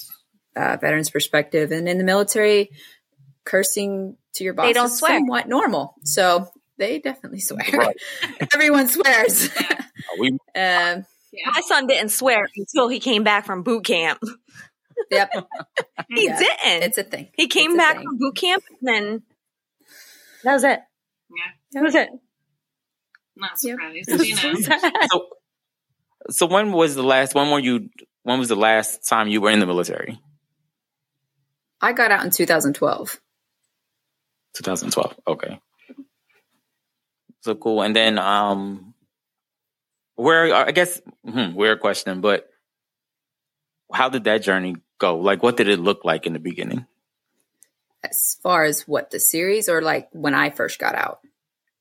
[0.57, 2.71] uh, veteran's perspective, and in the military,
[3.45, 5.19] cursing to your boss They don't is swear.
[5.19, 5.95] somewhat normal.
[6.05, 7.65] So they definitely swear.
[7.73, 7.97] Right.
[8.55, 9.49] Everyone swears.
[10.19, 11.51] we um, Yeah.
[11.55, 14.21] My son didn't swear until he came back from boot camp.
[15.11, 15.33] yep,
[16.09, 16.39] He Yeah.
[16.39, 16.83] didn't.
[16.85, 17.29] it's a thing.
[17.37, 18.05] he came it's back thing.
[18.05, 19.23] from boot camp and then
[20.45, 20.81] that was it.
[21.31, 21.53] Yeah.
[21.73, 22.09] That was it.
[23.37, 23.79] Not Yep.
[23.79, 24.27] surprised.
[24.27, 24.61] You know.
[25.11, 25.27] so
[26.31, 27.89] so when was the last when were you
[28.23, 30.19] when was the last time you were in the military?
[31.81, 33.21] I got out in 2012.
[34.57, 35.17] 2012.
[35.27, 35.61] Okay.
[37.43, 37.83] So cool.
[37.83, 38.95] And then um
[40.17, 42.49] where I guess hmm, weird question, but
[43.93, 45.19] how did that journey go?
[45.19, 46.87] Like what did it look like in the beginning?
[48.03, 51.21] As far as what the series or like when I first got out.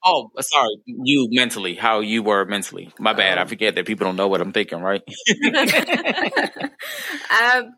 [0.05, 0.77] Oh, sorry.
[0.85, 2.93] You mentally, how you were mentally.
[2.99, 3.37] My bad.
[3.37, 3.45] I Oh.
[3.45, 5.01] forget that people don't know what I'm thinking, right?
[7.29, 7.73] um,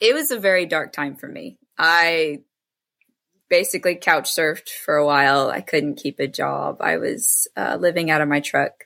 [0.00, 1.58] it was a very dark time for me.
[1.78, 2.40] I
[3.48, 5.48] basically couch surfed for a while.
[5.48, 6.78] I couldn't keep a job.
[6.80, 8.84] I was uh, living out of my truck.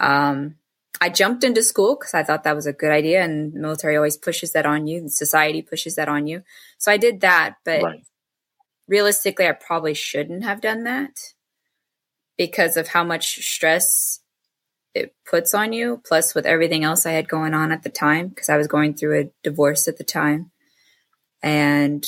[0.00, 0.56] Um,
[1.00, 3.96] I jumped into school because I thought that was a good idea, and the military
[3.96, 6.42] always pushes that on you, and society pushes that on you.
[6.78, 8.04] So I did that, but right.
[8.88, 11.12] realistically, I probably shouldn't have done that
[12.36, 14.20] because of how much stress
[14.94, 16.02] it puts on you.
[16.04, 18.94] Plus, with everything else I had going on at the time, because I was going
[18.94, 20.50] through a divorce at the time,
[21.42, 22.06] and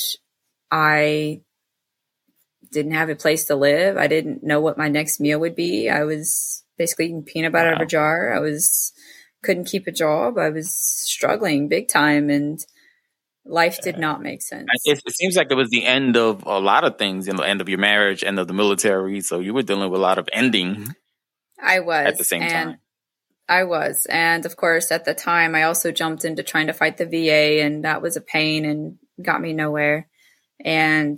[0.69, 1.41] I
[2.71, 3.97] didn't have a place to live.
[3.97, 5.89] I didn't know what my next meal would be.
[5.89, 8.33] I was basically eating peanut butter out of a jar.
[8.33, 8.93] I was
[9.43, 10.37] couldn't keep a job.
[10.37, 12.59] I was struggling big time, and
[13.43, 14.67] life did not make sense.
[14.85, 17.43] It, it seems like it was the end of a lot of things, in the
[17.43, 19.21] end of your marriage, end of the military.
[19.21, 20.91] So you were dealing with a lot of ending mm-hmm.
[21.61, 22.77] I was at the same and time.
[23.47, 24.07] I was.
[24.09, 27.63] And of course, at the time, I also jumped into trying to fight the VA,
[27.63, 30.07] and that was a pain and got me nowhere.
[30.63, 31.17] And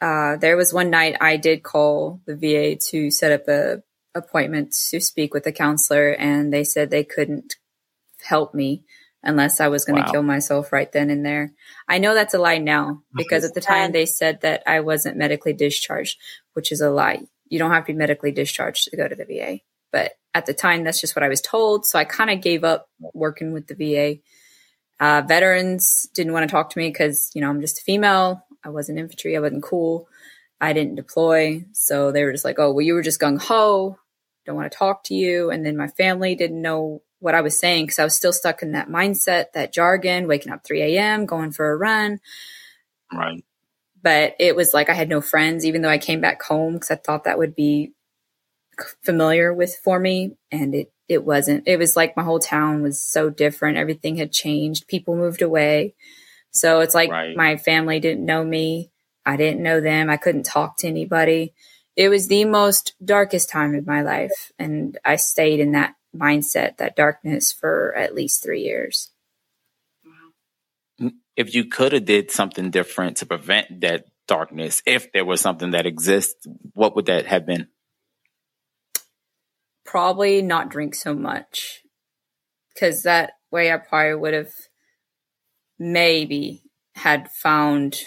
[0.00, 3.82] uh, there was one night I did call the VA to set up a
[4.14, 7.54] appointment to speak with a counselor, and they said they couldn't
[8.22, 8.82] help me
[9.22, 10.12] unless I was going to Wow.
[10.12, 11.52] kill myself right then and there.
[11.86, 15.18] I know that's a lie now because at the time they said that I wasn't
[15.18, 16.18] medically discharged,
[16.54, 17.20] which is a lie.
[17.48, 19.60] You don't have to be medically discharged to go to the VA.
[19.92, 21.84] But at the time, that's just what I was told.
[21.84, 24.20] So I kind of gave up working with the VA.
[25.00, 28.46] Uh, veterans didn't want to talk to me because, you know, I'm just a female.
[28.64, 29.36] I wasn't infantry.
[29.36, 30.08] I wasn't cool.
[30.60, 31.64] I didn't deploy.
[31.72, 33.98] So they were just like, oh, well, you were just gung ho.
[34.46, 35.50] Don't want to talk to you.
[35.50, 38.62] And then my family didn't know what I was saying because I was still stuck
[38.62, 42.20] in that mindset, that jargon, waking up 3 a.m., going for a run
[43.12, 43.44] Right.
[44.02, 46.90] but it was like I had no friends, even though I came back home because
[46.90, 47.92] I thought that would be
[49.04, 51.64] familiar with for me, and it it wasn't.
[51.66, 53.76] It was like my whole town was so different.
[53.78, 54.86] Everything had changed.
[54.86, 55.94] People moved away,
[56.52, 57.36] so it's like Right.
[57.36, 58.90] my family didn't know me.
[59.26, 60.08] I didn't know them.
[60.08, 61.52] I couldn't talk to anybody.
[61.96, 66.76] It was the most darkest time of my life, and I stayed in that mindset,
[66.76, 69.10] that darkness, for at least three years.
[71.36, 75.72] If you could have did something different to prevent that darkness, if there was something
[75.72, 77.68] that exists, what would that have been?
[79.90, 81.80] Probably not drink so much
[82.72, 84.52] because that way I probably would have
[85.80, 86.62] maybe
[86.94, 88.00] had found,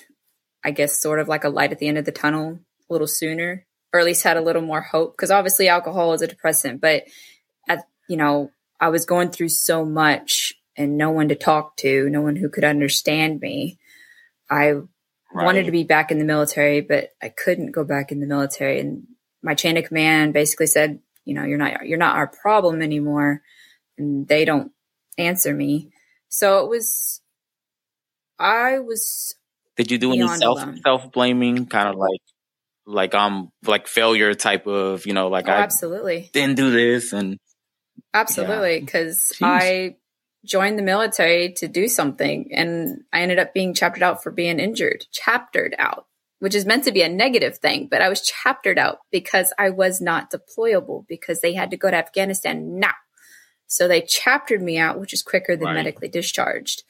[0.63, 3.08] I guess, sort of like a light at the end of the tunnel a little
[3.08, 5.17] sooner, or at least had a little more hope.
[5.17, 7.04] Because obviously, alcohol is a depressant, but
[7.67, 12.10] at you know, I was going through so much and no one to talk to,
[12.10, 13.78] no one who could understand me.
[14.50, 14.76] I
[15.34, 18.80] wanted to be back in the military, but I couldn't go back in the military.
[18.80, 19.04] And
[19.41, 23.41] my chain of command basically said, you know, you're not you're not our problem anymore,
[23.97, 24.71] and they don't
[25.17, 25.91] answer me.
[26.29, 27.21] So it was,
[28.39, 29.36] I was
[29.77, 32.21] Did you do any self self blaming, kind of like
[32.86, 37.13] like um like failure type of you know like oh, I absolutely, didn't do this
[37.13, 37.38] and
[38.13, 39.47] absolutely, because Jeez.
[39.47, 39.95] I
[40.45, 44.59] joined the military to do something, and I ended up being chaptered out for being
[44.59, 46.07] injured, chaptered out,
[46.43, 49.69] which is meant to be a negative thing, but I was chaptered out because I
[49.69, 52.91] was not deployable because they had to go to Afghanistan now.
[53.67, 55.75] So they chaptered me out, which is quicker than Right.
[55.75, 56.84] medically discharged.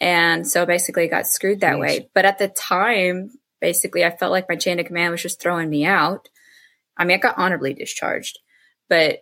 [0.00, 1.80] And so basically I got screwed that Jeez.
[1.80, 2.10] way.
[2.12, 5.70] But at the time, basically I felt like my chain of command was just throwing
[5.70, 6.28] me out.
[6.96, 8.40] I mean, I got honorably discharged,
[8.88, 9.20] but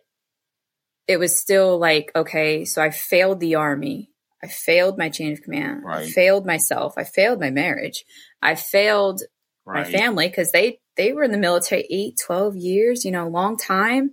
[1.06, 4.10] it was still like, okay, so I failed the army.
[4.42, 5.82] I failed my chain of command.
[5.86, 6.94] I failed myself.
[6.96, 8.04] I failed my marriage.
[8.40, 9.22] I failed
[9.66, 13.28] my family because they they were in the military 8 12 years you know a
[13.28, 14.12] long time.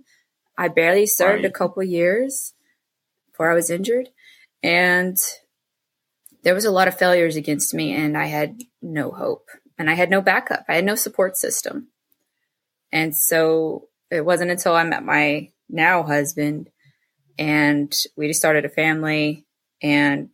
[0.58, 2.54] I barely served a couple years
[3.30, 4.08] before i was injured.
[4.62, 5.16] And
[6.42, 9.94] there was a lot of failures against me and i had no hope and i
[9.94, 10.64] had no backup.
[10.68, 11.88] I had no support system.
[12.92, 16.70] And so it wasn't until i met my now husband
[17.38, 19.45] and we just started a family
[19.82, 20.30] and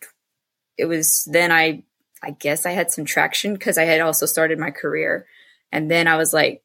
[0.76, 1.82] it was then i
[2.22, 5.26] i guess i had some traction because i had also started my career
[5.72, 6.62] and then I was like,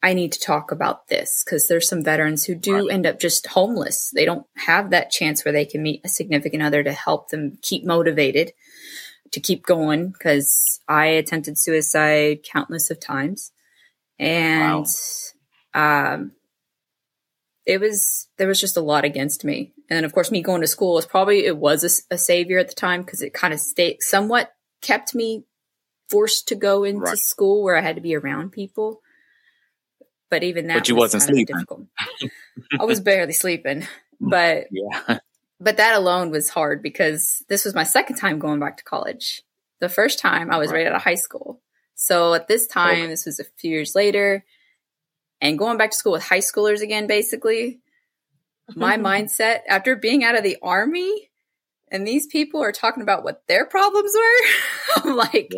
[0.00, 3.48] I need to talk about this because there's some veterans who do end up just
[3.48, 4.12] homeless.
[4.14, 7.58] They don't have that chance where they can meet a significant other to help them
[7.62, 8.52] keep motivated
[9.32, 13.50] to keep going because I attempted suicide countless of times.
[14.20, 14.86] And
[15.74, 16.32] um
[17.68, 19.72] it was there was just a lot against me.
[19.90, 22.68] And then of course me going to school was probably it was a savior at
[22.68, 24.50] the time because it kind of stayed somewhat
[24.80, 25.44] kept me
[26.08, 27.18] forced to go into Right.
[27.18, 29.02] school where I had to be around people.
[30.30, 31.56] But even that, But you was wasn't sleeping.
[31.56, 31.82] difficult.
[32.80, 33.86] I was barely sleeping, mm,
[34.20, 35.18] but Yeah.
[35.60, 39.42] but that alone was hard because this was my second time going back to college.
[39.80, 40.78] The first time I was Right.
[40.78, 41.60] right out of high school.
[41.94, 43.06] So at this oh, time, Okay.
[43.08, 44.44] this was a few years later,
[45.40, 47.80] and going back to school with high schoolers again, basically,
[48.74, 51.30] my mindset after being out of the army
[51.90, 55.52] and these people are talking about what their problems were, I'm like.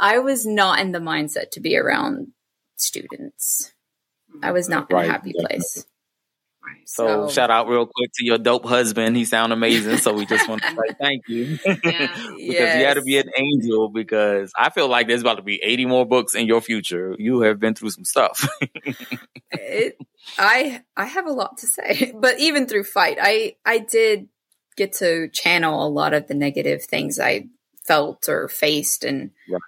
[0.00, 2.28] I was not in the mindset to be around
[2.76, 3.72] students.
[4.42, 5.56] I was not in Right, a happy definitely.
[5.58, 5.86] place.
[6.68, 6.88] Right.
[6.88, 9.16] So, shout out real quick to your dope husband.
[9.16, 9.98] He sound amazing.
[9.98, 11.58] So we just want to say thank you.
[11.64, 11.74] Yeah.
[11.82, 15.60] because you had to be an angel because I feel like there's about to be
[15.62, 17.14] 80 more books in your future.
[17.18, 18.48] You have been through some stuff.
[19.52, 19.96] it,
[20.38, 24.28] I I have a lot to say, but even through fight, I I did
[24.76, 27.46] get to channel a lot of the negative things I
[27.86, 29.60] felt or faced, and Right.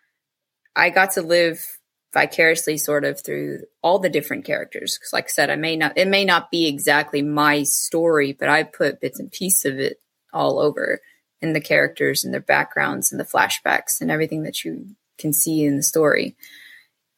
[0.77, 1.80] I got to live
[2.13, 4.97] vicariously, sort of through all the different characters.
[4.97, 8.49] Because, like I said, I may not it may not be exactly my story, but
[8.49, 9.99] I put bits and pieces of it
[10.33, 11.01] all over
[11.41, 15.65] in the characters and their backgrounds and the flashbacks and everything that you can see
[15.65, 16.37] in the story.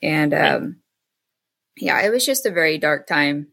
[0.03, 0.77] And um,
[1.77, 3.49] yeah, it was just a very dark time.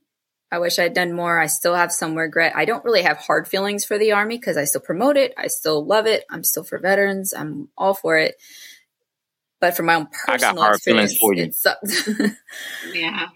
[0.52, 1.39] I wish I'd done more.
[1.39, 2.54] I still have some regret.
[2.56, 5.34] I don't really have hard feelings for the army because I still promote it.
[5.38, 6.25] I still love it.
[6.30, 7.34] I'm still for veterans.
[7.38, 8.36] I'm all for it.
[9.61, 11.43] But for my own I got personal hard feelings for you.
[11.43, 11.85] it sucked.
[12.93, 13.27] Yeah.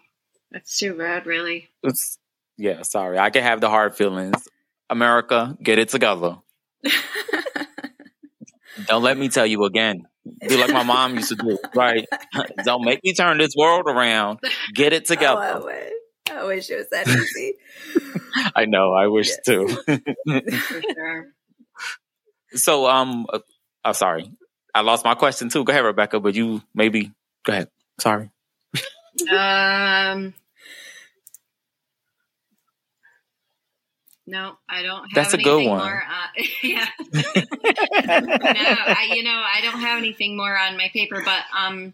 [0.51, 1.69] That's too bad, really.
[1.81, 2.17] It's,
[2.57, 3.17] yeah, sorry.
[3.19, 4.35] I can have the hard feelings.
[4.89, 6.37] America, get it together.
[8.87, 10.03] Don't let me tell you again.
[10.47, 11.57] Do like my mom used to do.
[11.75, 12.05] Right.
[12.63, 14.39] Don't make me turn this world around.
[14.73, 15.61] Get it Oh, I together.
[15.65, 15.91] wish.
[16.31, 17.53] I wish it was that easy.
[18.55, 18.93] I know.
[18.93, 19.39] I wish Yes.
[19.45, 19.67] too.
[19.67, 21.27] For sure.
[22.53, 23.39] so, um, uh,
[23.83, 24.29] I'm sorry.
[24.75, 25.63] I lost my question too.
[25.63, 27.11] Go ahead, Rebecca, but you maybe
[27.45, 27.69] go ahead.
[27.99, 28.29] Sorry.
[29.31, 30.33] Um.
[34.25, 35.79] No, I don't have That's a anything good one.
[35.79, 36.03] more.
[36.03, 36.87] Uh, yeah.
[37.13, 41.93] no, I, you know, I don't have anything more on my paper, but um,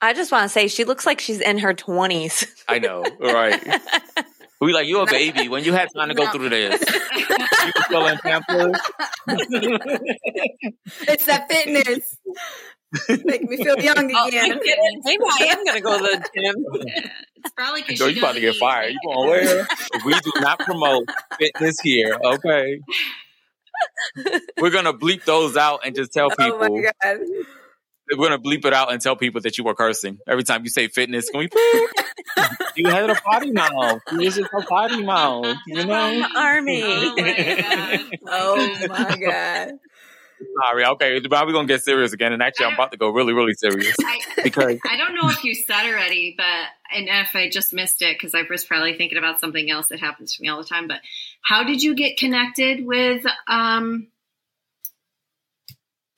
[0.00, 2.46] I just want to say she looks like she's in her 20s.
[2.68, 3.04] I know.
[3.20, 3.60] Right.
[4.60, 6.32] We like you a baby when you had time to go No.
[6.32, 6.82] through this.
[7.66, 8.80] You were still in Pampers.
[11.08, 12.16] it's that fitness.
[13.24, 14.60] Make me feel young Oh, again.
[15.04, 16.54] Maybe I am going to go to the gym.
[17.36, 18.92] it's probably because Girl, you about to get fired.
[18.92, 19.66] You going where?
[20.04, 22.16] We do not promote fitness here.
[22.22, 22.80] Okay.
[24.60, 26.58] We're gonna bleep those out and just tell people.
[26.62, 27.18] Oh my god.
[28.10, 30.70] We're gonna bleep it out and tell people that you were cursing every time you
[30.70, 31.28] say fitness.
[31.30, 31.48] Can we?
[32.76, 34.00] you had a potty mouth.
[34.12, 35.56] You was just a potty mouth.
[35.66, 36.26] You know.
[36.36, 36.82] Army.
[36.86, 37.26] Oh my
[37.96, 38.18] god.
[38.28, 39.72] Oh my god.
[40.62, 40.84] Sorry.
[40.84, 41.20] Okay.
[41.30, 42.32] Now we're gonna get serious again.
[42.32, 45.44] And actually, I'm about to go really, really serious I, because I don't know if
[45.44, 46.44] you said already, but
[46.94, 50.00] and if I just missed it because I was probably thinking about something else that
[50.00, 50.88] happens to me all the time.
[50.88, 51.00] But
[51.42, 53.24] how did you get connected with?
[53.48, 54.08] Um,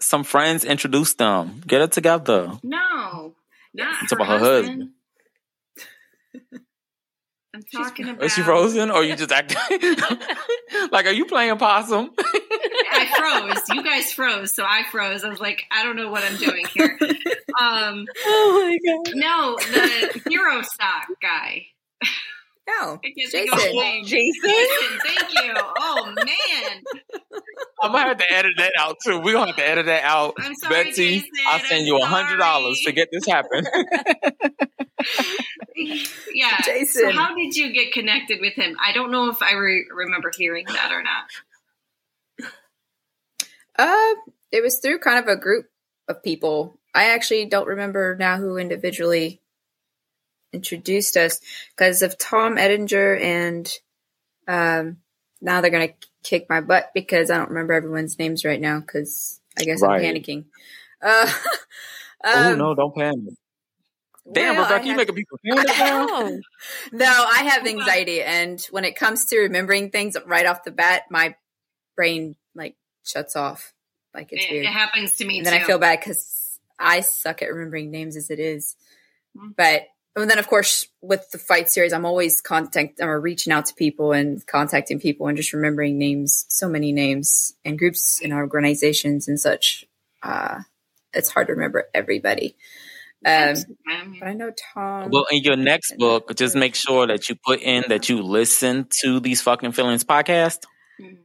[0.09, 1.61] some friends introduced them.
[1.67, 2.53] Get it together.
[2.63, 3.35] no,
[3.75, 4.91] not It's her about her husband.
[7.55, 8.23] I'm talking about.
[8.25, 9.57] Is she frozen or you just acting
[10.93, 11.07] like?
[11.07, 12.11] Are you playing possum?
[12.21, 13.63] I froze.
[13.77, 15.25] You guys froze, so I froze.
[15.25, 16.99] I was like, I don't know what I'm doing here.
[17.61, 19.15] Um, Oh my god.
[19.17, 21.67] no, the hero stock guy.
[22.69, 23.73] No, I can't think of Jason.
[23.73, 24.05] his name.
[24.05, 24.51] Jason.
[24.51, 25.55] Jason, thank you.
[25.57, 26.83] Oh man,
[27.83, 29.21] I'm gonna have to edit that out too.
[29.21, 30.35] We're gonna have to edit that out.
[30.39, 31.31] I'm sorry, Betsy, Jason.
[31.47, 33.65] I'll send I'm you a hundred dollars to get this happen.
[36.35, 36.61] yeah.
[36.63, 37.11] Jason.
[37.11, 38.77] So how did you get connected with him?
[38.85, 42.51] I don't know if I re- remember hearing that or not.
[43.79, 44.15] Uh,
[44.53, 45.67] it was through kind of a group
[46.09, 46.79] of people.
[46.95, 49.41] I actually don't remember now who individually
[50.53, 51.41] introduced us
[51.77, 53.71] because of Tom Edinger and
[54.47, 54.97] um
[55.41, 55.93] now they're gonna
[56.25, 60.05] kick my butt because I don't remember everyone's names right now because I guess Right.
[60.05, 60.45] I'm panicking.
[61.03, 61.31] Uh,
[62.25, 63.35] oh um, no, don't panic.
[64.31, 66.07] Damn, well, I Rebecca, you have- making people panic now?
[66.11, 66.41] Oh,
[66.93, 71.05] No, I have anxiety, and when it comes to remembering things right off the bat,
[71.11, 71.35] my
[71.97, 73.73] brain like shuts off.
[74.13, 74.65] Like it's It, weird.
[74.67, 75.51] it happens to me and too.
[75.53, 78.77] then I feel bad because I suck at remembering names as it is.
[79.37, 79.55] Mhm.
[79.57, 79.87] But
[80.21, 83.75] and then, of course, with the fight series, I'm always contact or reaching out to
[83.75, 89.29] people and contacting people and just remembering names, so many names and groups and organizations
[89.29, 89.85] and such.
[90.23, 90.61] Uh,
[91.13, 92.57] it's hard to remember everybody.
[93.27, 93.55] Um,
[94.21, 95.11] but I know Tom.
[95.11, 98.87] Well, in your next book, just make sure that you put in that you listen
[99.03, 100.59] to these fucking feelings podcast.
[101.01, 101.17] mhm.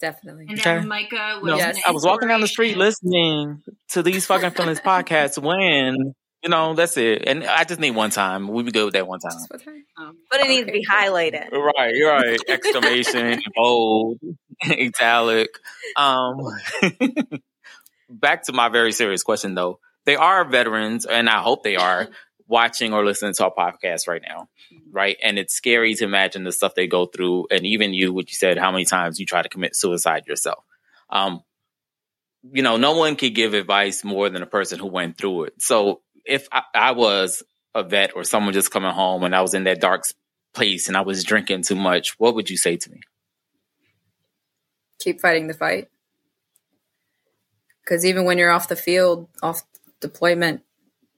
[0.00, 0.46] definitely.
[0.50, 0.76] And Okay.
[0.76, 1.80] then Micah was No, Yes.
[1.86, 3.62] I was walking down the street listening
[3.92, 6.14] to these fucking feelings podcasts when,
[6.46, 7.24] you know, that's it.
[7.26, 8.46] And I just need one time.
[8.46, 9.32] We be good with that one time.
[9.32, 9.84] Just time?
[9.98, 11.50] Um, but it needs to be highlighted.
[11.50, 12.38] Right, you're right.
[12.48, 14.20] Exclamation, bold,
[14.64, 15.48] italic.
[15.96, 16.36] Um,
[18.08, 19.80] back to my very serious question though.
[20.04, 22.06] They are veterans, and I hope they are
[22.46, 24.48] watching or listening to our podcast right now,
[24.92, 25.16] right?
[25.20, 28.36] And it's scary to imagine the stuff they go through, and even you, what you
[28.36, 30.62] said, how many times you try to commit suicide yourself.
[31.10, 31.42] Um,
[32.52, 35.54] you know, no one can give advice more than a person who went through it.
[35.60, 37.42] So if I, I was
[37.74, 40.04] a vet or someone just coming home and I was in that dark
[40.54, 43.00] place and I was drinking too much, what would you say to me?
[44.98, 45.88] keep fighting the fight.
[47.82, 49.62] Because even when you're off the field, off
[50.00, 50.62] deployment,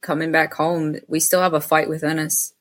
[0.00, 2.52] coming back home, we still have a fight within us.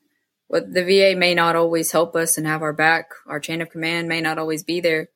[0.48, 3.10] What the VA may not always help us and have our back.
[3.26, 5.08] Our chain of command may not always be there,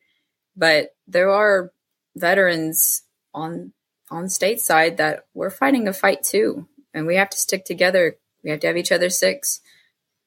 [0.54, 1.72] but there are
[2.14, 3.02] veterans
[3.32, 3.72] on
[4.10, 8.16] on stateside that we're fighting a fight too, and we have to stick together.
[8.42, 9.60] We have to have each other's six.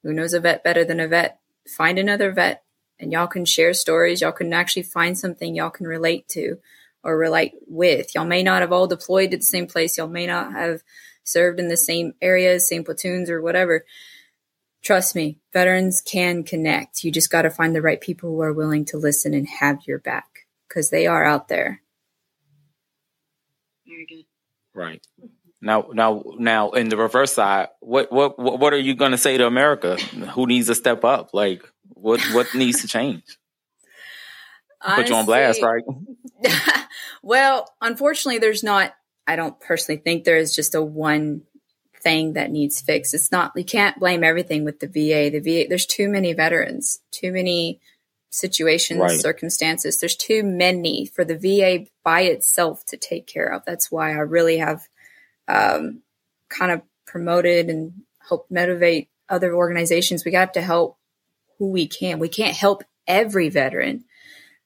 [0.03, 1.39] Who knows a vet better than a vet?
[1.67, 2.63] Find another vet
[2.99, 4.21] and y'all can share stories.
[4.21, 6.57] Y'all can actually find something y'all can relate to
[7.03, 8.15] or relate with.
[8.15, 9.97] Y'all may not have all deployed to the same place.
[9.97, 10.81] Y'all may not have
[11.23, 13.85] served in the same areas, same platoons, or whatever.
[14.83, 17.03] Trust me, veterans can connect.
[17.03, 19.79] You just got to find the right people who are willing to listen and have
[19.87, 21.81] your back because they are out there.
[23.87, 24.25] very good.
[24.73, 25.05] Right.
[25.65, 29.35] Now, now, now, in the reverse side, what, what, what are you going to say
[29.35, 29.95] to America?
[29.97, 31.33] Who needs to step up?
[31.33, 33.23] Like, what, what needs to change?
[34.95, 35.83] Put you on blast, right?
[37.23, 38.93] well, unfortunately, there's not.
[39.25, 41.41] I don't personally think there is just a one
[41.99, 43.15] thing that needs fixed.
[43.15, 43.53] It's not.
[43.55, 45.31] You can't blame everything with the VA.
[45.31, 45.67] The VA.
[45.67, 46.99] There's too many veterans.
[47.09, 47.79] Too many
[48.29, 49.19] situations, Right.
[49.19, 49.99] circumstances.
[49.99, 53.63] There's too many for the VA by itself to take care of.
[53.65, 54.87] That's why I really have
[55.47, 56.01] um,
[56.49, 57.93] kind of promoted and
[58.27, 60.25] help motivate other organizations.
[60.25, 60.97] We got to help
[61.57, 62.19] who we can.
[62.19, 64.05] We can't help every veteran,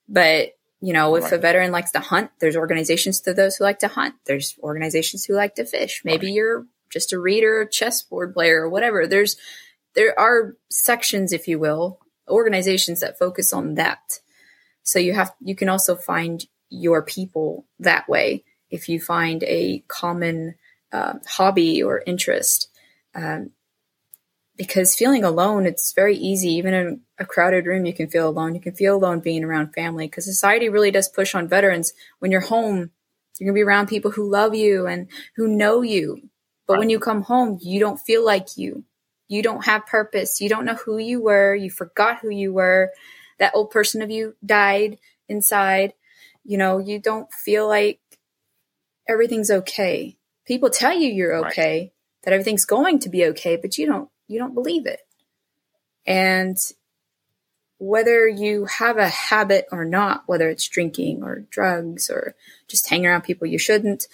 [0.07, 3.79] but you know, if a veteran likes to hunt, there's organizations to those who like
[3.79, 4.15] to hunt.
[4.25, 6.03] There's organizations who like to fish.
[6.05, 6.33] Maybe Right.
[6.35, 9.05] you're just a reader, a chessboard player, or whatever.
[9.05, 9.35] There's
[9.95, 11.99] there are sections, if you will,
[12.29, 14.19] organizations that focus on that.
[14.83, 19.83] So you have you can also find your people that way if you find a
[19.87, 20.55] common
[20.91, 22.69] uh, hobby or interest.
[23.15, 23.51] Um,
[24.59, 26.49] because feeling alone, it's very easy.
[26.49, 28.55] Even in a crowded room, you can feel alone.
[28.55, 31.93] You can feel alone being around family because society really does push on veterans.
[32.19, 32.91] When you're home,
[33.39, 36.29] you're going to be around people who love you and who know you.
[36.67, 38.83] But when you come home, you don't feel like you.
[39.29, 40.41] You don't have purpose.
[40.41, 41.55] You don't know who you were.
[41.55, 42.91] You forgot who you were.
[43.39, 45.93] That old person of you died inside.
[46.43, 48.01] You know, you don't feel like
[49.07, 50.17] everything's okay.
[50.49, 51.51] People tell you you're Right.
[51.51, 51.93] okay,
[52.23, 55.01] that everything's going to be okay, but you don't you don't believe it.
[56.07, 56.57] And
[57.77, 62.35] whether you have a habit or not, whether it's drinking or drugs or
[62.67, 64.07] just hanging around people you shouldn't,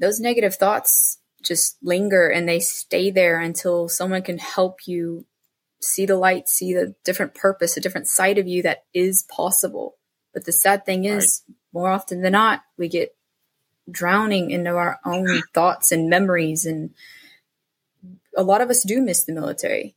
[0.00, 5.26] those negative thoughts just linger and they stay there until someone can help you
[5.80, 9.96] see the light, see the different purpose, a different side of you that is possible.
[10.34, 11.42] But the sad thing is,
[11.72, 13.14] more often than not, we get
[13.90, 16.64] drowning into our own thoughts and memories.
[16.66, 16.90] And
[18.36, 19.94] a lot of us do miss the military.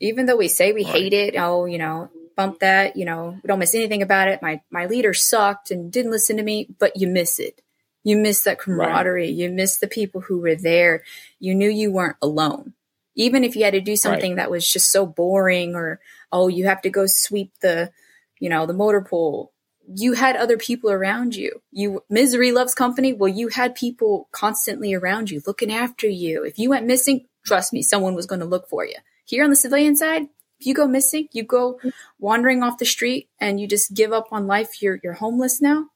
[0.00, 0.92] Even though we say we Right.
[0.92, 4.42] hate it, oh, you know, bump that, you know, we don't miss anything about it.
[4.42, 7.60] My my leader sucked and didn't listen to me, but you miss it.
[8.04, 9.28] You miss that camaraderie.
[9.30, 11.04] You miss the people who were there.
[11.38, 12.74] You knew you weren't alone.
[13.14, 16.00] Even if you had to do something that was just so boring or
[16.32, 17.92] oh, you have to go sweep the,
[18.40, 19.52] you know, the motor pool.
[19.86, 21.62] You had other people around you.
[21.70, 23.12] You misery loves company.
[23.12, 26.44] Well, you had people constantly around you looking after you.
[26.44, 28.96] If you went missing, trust me, someone was going to look for you.
[29.24, 30.28] Here on the civilian side,
[30.60, 31.80] if you go missing, you go
[32.18, 35.86] wandering off the street and you just give up on life, you're you're homeless now.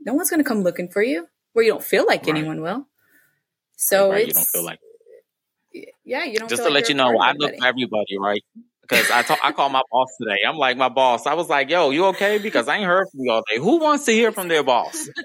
[0.00, 2.36] No one's going to come looking for you, Where you don't feel like Right.
[2.36, 2.86] anyone will.
[3.76, 4.80] So Right, it's you don't feel like
[6.04, 8.42] yeah, you don't just to like let you know, I look for everybody, right?
[8.88, 10.38] Because I talk, I called my boss today.
[10.48, 11.26] I'm like, my boss.
[11.26, 12.38] I was like, yo, you okay?
[12.38, 13.58] Because I ain't heard from you all day.
[13.58, 15.08] Who wants to hear from their boss?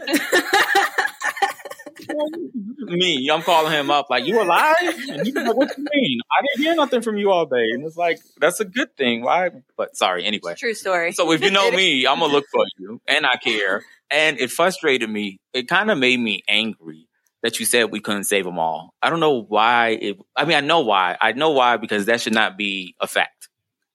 [2.85, 3.29] Me.
[3.31, 4.75] I'm calling him up like, you alive?
[4.81, 6.19] And he's like, what you mean?
[6.31, 7.69] I didn't hear nothing from you all day.
[7.73, 9.21] And it's like, that's a good thing.
[9.21, 9.51] Why?
[9.77, 10.55] But sorry, anyway.
[10.55, 11.13] True story.
[11.13, 13.83] So if you know me, I'm gonna look for you, and I care.
[14.11, 15.39] And it frustrated me.
[15.53, 17.07] It kind of made me angry
[17.41, 18.93] that you said we couldn't save them all.
[19.01, 19.89] I don't know why.
[19.89, 21.17] It, I mean, I know why.
[21.19, 23.49] I know why because that should not be a fact.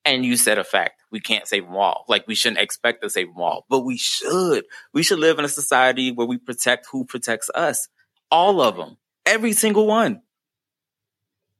[0.05, 1.01] And you said a fact.
[1.11, 2.05] We can't save them all.
[2.07, 4.65] Like we shouldn't expect to save them all, but we should.
[4.93, 7.87] We should live in a society where we protect who protects us.
[8.31, 8.97] All of them.
[9.25, 10.21] Every single one.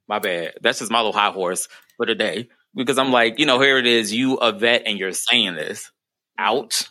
[0.07, 0.53] My bad.
[0.61, 1.67] That's just my little high horse
[1.97, 2.49] for the day.
[2.75, 5.91] Because I'm like, you know, here it is, you a vet and you're saying this.
[6.37, 6.87] Out.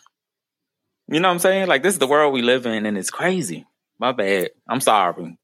[1.07, 1.67] You know what I'm saying?
[1.67, 3.65] Like this is the world we live in and it's crazy.
[3.97, 4.51] My bad.
[4.69, 5.37] I'm sorry.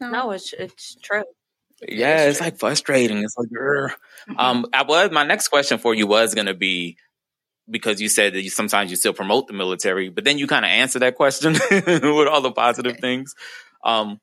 [0.00, 1.24] no, it's it's true.
[1.86, 3.18] Yeah, it's like frustrating.
[3.22, 3.90] It's like, "Grr."
[4.36, 6.96] um, I was my next question for you was gonna be
[7.70, 10.64] because you said that you sometimes you still promote the military, but then you kind
[10.64, 13.00] of answer that question with all the positive Okay.
[13.00, 13.34] things.
[13.84, 14.20] Um,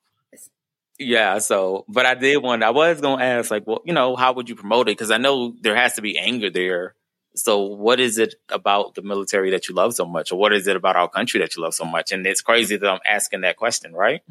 [0.98, 4.34] yeah, so but I did want I was gonna ask like, well, you know, how
[4.34, 4.94] would you promote it?
[4.98, 6.96] Because I know there has to be anger there.
[7.36, 10.68] So what is it about the military that you love so much, or what is
[10.68, 12.14] it about our country that you love so much?
[12.14, 14.22] And it's crazy that I'm asking that question, right?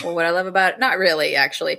[0.00, 1.78] Well, what I love about not really actually.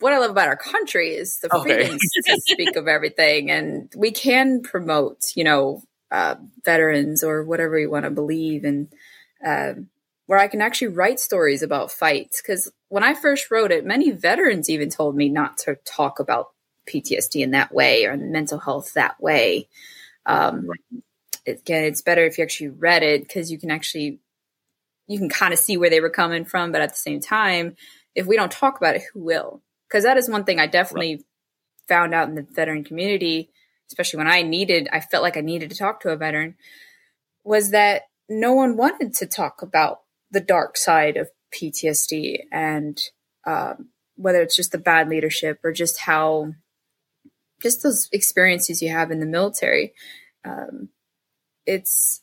[0.00, 1.88] What I love about our country is the Okay.
[1.88, 7.78] freedoms to speak of everything, and we can promote, you know, uh, veterans or whatever
[7.78, 8.92] you want to believe, and
[9.46, 9.88] um,
[10.26, 12.42] where I can actually write stories about fights.
[12.42, 16.48] Because when I first wrote it, many veterans even told me not to talk about
[16.88, 19.68] PTSD in that way or mental health that way.
[20.26, 20.68] Um,
[21.46, 24.20] Again, it's better if you actually read it because you can actually
[25.12, 27.76] you can kind of see where they were coming from, but at the same time,
[28.14, 29.62] if we don't talk about it, who will?
[29.88, 31.24] Because that is one thing I definitely
[31.88, 33.50] found out in the veteran community,
[33.90, 36.54] especially when I needed, I felt like I needed to talk to a veteran,
[37.44, 40.00] was that no one wanted to talk about
[40.30, 42.98] the dark side of PTSD and
[43.46, 46.54] um, whether it's just the bad leadership or just how,
[47.60, 49.92] just those experiences you have in the military.
[50.44, 50.88] Um,
[51.66, 52.22] it's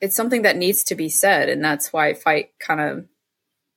[0.00, 3.06] it's something that needs to be said and that's why fight kind of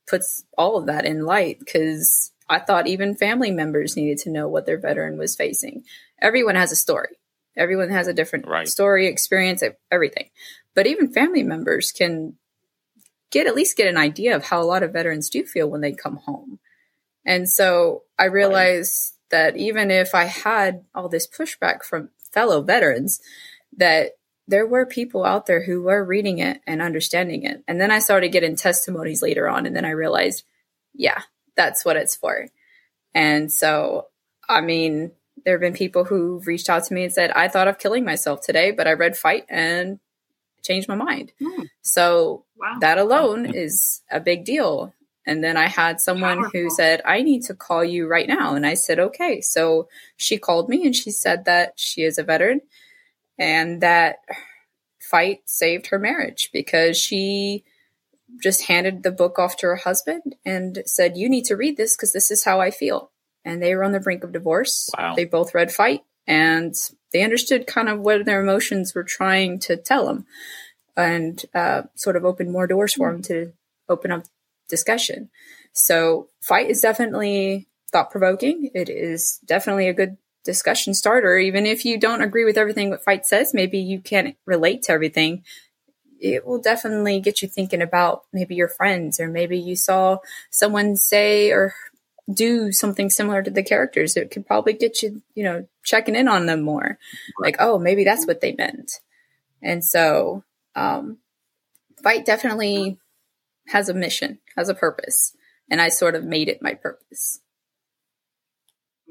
[0.07, 4.47] puts all of that in light because i thought even family members needed to know
[4.47, 5.83] what their veteran was facing.
[6.21, 7.17] Everyone has a story.
[7.57, 8.67] Everyone has a different Right.
[8.67, 10.29] story experience everything.
[10.75, 12.37] But even family members can
[13.31, 15.81] get at least get an idea of how a lot of veterans do feel when
[15.81, 16.59] they come home.
[17.25, 23.19] And so i realized that even if i had all this pushback from fellow veterans
[23.77, 24.11] that
[24.47, 27.63] there were people out there who were reading it and understanding it.
[27.67, 30.43] And then I started getting testimonies later on, and then I realized,
[30.93, 31.21] yeah,
[31.55, 32.47] that's what it's for.
[33.13, 34.07] And so,
[34.49, 35.11] I mean,
[35.45, 38.03] there have been people who reached out to me and said, I thought of killing
[38.05, 39.99] myself today, but I read Fight and
[40.61, 41.31] changed my mind.
[41.41, 41.63] Hmm.
[41.81, 42.77] So Wow.
[42.79, 44.93] that alone is a big deal.
[45.27, 48.55] And then I had someone who said, I need to call you right now.
[48.55, 49.41] And I said, okay.
[49.41, 52.61] So she called me and she said that she is a veteran
[53.37, 54.17] and that
[54.99, 57.63] fight saved her marriage because she
[58.41, 61.95] just handed the book off to her husband and said, You need to read this
[61.95, 63.11] because this is how I feel.
[63.45, 64.89] And they were on the brink of divorce.
[64.97, 65.15] Wow.
[65.15, 66.73] They both read Fight and
[67.11, 70.25] they understood kind of what their emotions were trying to tell them
[70.95, 73.51] and uh, sort of opened more doors for them to
[73.89, 74.23] open up
[74.69, 75.29] discussion.
[75.73, 78.69] So, Fight is definitely thought provoking.
[78.73, 81.37] It is definitely a good discussion starter.
[81.37, 84.91] Even if you don't agree with everything what Fight says, maybe you can't relate to
[84.91, 85.43] everything.
[86.19, 90.19] It will definitely get you thinking about maybe your friends, or maybe you saw
[90.51, 91.73] someone say or
[92.31, 94.15] do something similar to the characters.
[94.15, 96.97] It could probably get you, you know, checking in on them more.
[97.39, 99.01] Like, oh, maybe that's what they meant.
[99.61, 100.43] And so,
[100.75, 101.17] um,
[102.01, 102.99] fight definitely
[103.67, 105.35] has a mission, has a purpose,
[105.69, 107.39] and I sort of made it my purpose.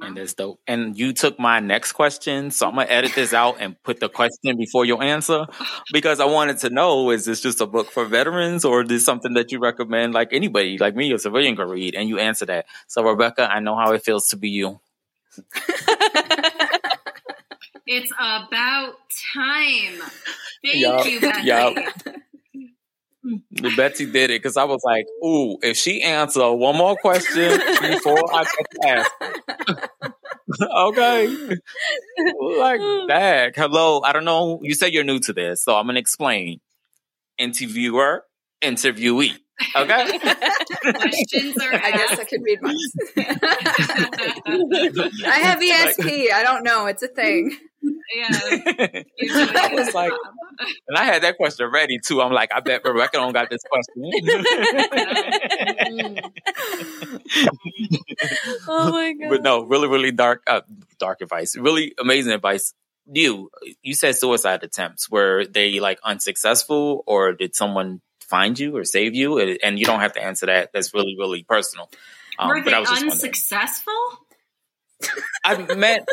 [0.03, 0.61] And that's dope.
[0.67, 4.09] And you took my next question, so I'm gonna edit this out and put the
[4.09, 5.47] question before your answer
[5.93, 9.05] because I wanted to know: is this just a book for veterans, or is this
[9.05, 11.95] something that you recommend, like anybody, like me, a civilian, could read?
[11.95, 12.67] And you answer that.
[12.89, 14.81] So, Rebecca, I know how it feels to be you.
[17.87, 18.95] It's about
[19.35, 20.01] time.
[20.63, 21.47] Thank Yup, you, Betsy.
[21.47, 21.75] yup.
[23.77, 28.35] Betsy did it because I was like, "Ooh, if she answer one more question before
[28.35, 29.91] I get to ask, her."
[30.77, 34.61] okay, like that." Hello, I don't know.
[34.63, 36.61] You said you're new to this, so I'm gonna explain.
[37.39, 38.25] Interviewer,
[38.63, 39.39] interviewee.
[39.77, 40.19] Okay.
[40.83, 42.29] Questions are I guess I asked.
[42.29, 42.77] could read mine.
[45.27, 46.33] I have ESP.
[46.33, 46.87] I don't know.
[46.87, 47.57] It's a thing.
[48.15, 48.29] yeah.
[49.19, 50.13] You're doing I a was like,
[50.89, 52.21] and I had that question ready too.
[52.23, 54.11] I'm like, I bet Rebecca don't got this question.
[58.69, 59.29] oh my god.
[59.31, 60.63] but no, really, really dark, uh,
[60.99, 61.57] dark advice.
[61.57, 62.75] Really amazing advice.
[63.13, 63.51] You,
[63.83, 65.11] you said suicide attempts.
[65.11, 68.01] Were they like unsuccessful, or did someone
[68.33, 69.39] find you or save you?
[69.39, 70.71] And you don't have to answer that.
[70.73, 71.91] That's really, really personal.
[72.39, 73.93] Um, Were they I was just unsuccessful?
[75.45, 76.09] I meant.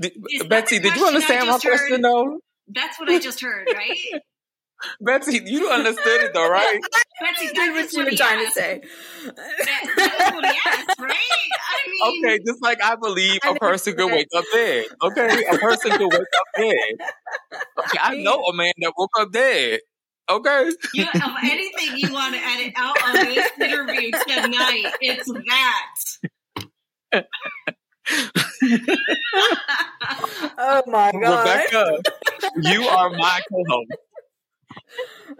[0.00, 1.62] Did- Betsy, did you understand my heard?
[1.62, 2.38] question though?
[2.68, 3.96] That's what I just heard, right?
[5.00, 6.80] Betsy, you understood it though, right?
[7.20, 8.80] Betsy, that's what you were trying to say.
[9.26, 11.12] That, that's what he asked, right?
[11.12, 14.86] I mean, Okay, just like I believe a person could wake up dead.
[15.02, 16.74] Okay, a person could wake up dead.
[17.78, 19.80] Okay, I know a man that woke up dead.
[20.30, 25.94] Okay, you, of anything you want to edit out of this interview tonight, it's that.
[30.58, 31.46] Oh my god.
[31.46, 32.02] Rebecca,
[32.62, 33.90] you are my co-host.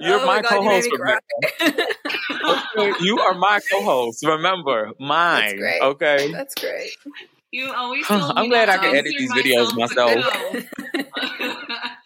[0.00, 1.18] You're Oh my, my God, you co-host, me cry.
[1.60, 1.86] Rebecca.
[2.42, 4.26] Okay, you are my co-host.
[4.26, 5.58] Remember, mine.
[5.58, 5.82] great.
[5.82, 6.32] Okay.
[6.32, 6.92] That's great.
[7.52, 10.24] You always I'm glad I can edit these videos myself,
[11.14, 11.22] but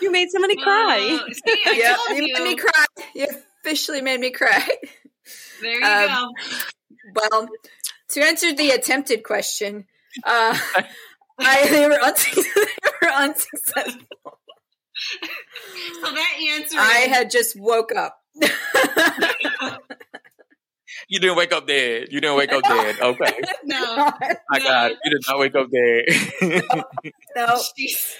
[0.00, 1.20] you made somebody cry.
[1.20, 2.34] Uh, see, I Yep, told you you.
[2.34, 2.84] made me cry.
[3.14, 3.26] You
[3.64, 4.66] officially made me cry.
[5.62, 6.32] There you Um, go.
[7.30, 7.48] Well,
[8.10, 9.86] to answer the attempted question,
[10.24, 10.58] uh,
[11.38, 14.06] I they were, unsuc- they were unsuccessful.
[16.02, 18.18] So that answer I is had just woke up.
[21.08, 22.08] You didn't wake up dead.
[22.10, 22.96] You didn't wake up dead.
[23.00, 23.40] Okay.
[23.64, 24.12] no.
[24.50, 26.62] My God, you did not wake up dead.
[27.36, 27.60] no.
[27.76, 28.14] She's,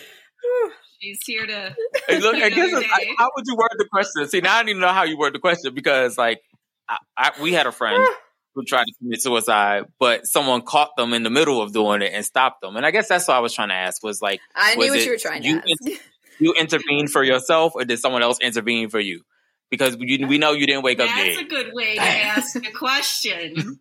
[1.04, 1.76] she's here to.
[2.06, 3.14] Hey, look, I guess Another it's, day.
[3.16, 4.28] how would you word the question?
[4.28, 6.42] See, now I need to know how you word the question because, like,
[6.86, 8.14] I, I, we had a friend ah.
[8.54, 12.12] who tried to commit suicide, but someone caught them in the middle of doing it
[12.12, 12.76] and stopped them.
[12.76, 14.98] And I guess that's what I was trying to ask was like, I knew what
[14.98, 16.02] it you were trying to you ask.
[16.38, 19.22] you intervened for yourself or did someone else intervene for you?
[19.70, 22.72] Because you, we know you didn't wake up That's a good way to ask a
[22.72, 23.80] question.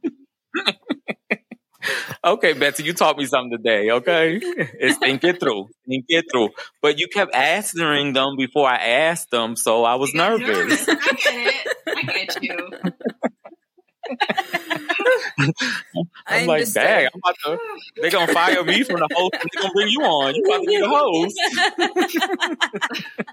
[2.24, 3.90] Okay, Betsy, you taught me something today.
[3.92, 6.50] Okay, it's think it through, think it through.
[6.82, 10.88] But you kept answering them before I asked them, so I was You got nervous.
[10.88, 11.68] I get it.
[11.96, 12.70] I get you.
[16.28, 16.88] I I'm like, understand.
[16.88, 17.60] dang, I'm about to.
[18.02, 19.32] They gonna fire me from the host.
[19.34, 20.36] They're gonna bring you on.
[20.36, 21.36] You're about to be the host,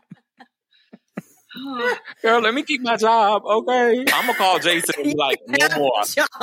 [1.57, 2.41] Oh, girl.
[2.41, 4.01] Let me keep my job, okay?
[4.13, 6.03] I'm gonna call Jason and be like, no more,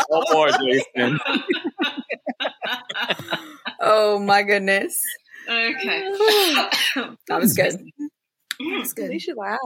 [0.09, 1.19] no more, Jason.
[3.79, 5.01] oh my goodness.
[5.49, 6.03] okay.
[7.27, 7.73] That was good.
[7.75, 8.09] Mm.
[8.59, 9.09] That was At good.
[9.11, 9.61] least you laughed.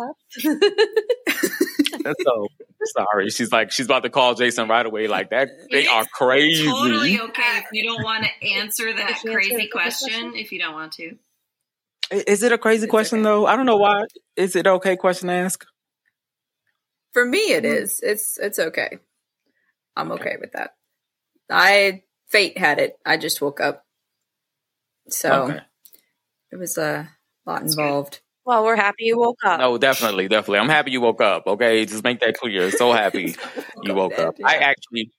[2.24, 2.48] So
[2.84, 3.30] sorry.
[3.30, 5.08] She's like, she's about to call Jason right away.
[5.08, 6.66] Like that, they are crazy.
[6.68, 10.10] Totally okay if you don't want to answer that Did she answer crazy question.
[10.10, 10.36] question?
[10.36, 11.16] If you don't want to, I-
[12.12, 13.24] Is it a crazy It's question okay.
[13.24, 13.46] though?
[13.46, 14.04] I don't know why.
[14.36, 15.66] Is it okay question to ask?
[17.14, 18.00] For me, it is.
[18.02, 19.00] It's it's okay.
[19.96, 20.76] I'm okay with that.
[21.50, 22.98] I fate had it.
[23.06, 23.86] I just woke up,
[25.10, 25.60] so Okay.
[26.52, 27.10] it was a
[27.46, 28.22] lot involved.
[28.46, 29.60] Well, we're happy you woke up.
[29.60, 30.60] No, definitely, definitely.
[30.60, 31.46] I'm happy you woke up.
[31.46, 32.72] Okay, just make that clear.
[32.72, 33.36] So happy
[33.84, 34.36] you woke up.
[34.44, 35.12] I actually,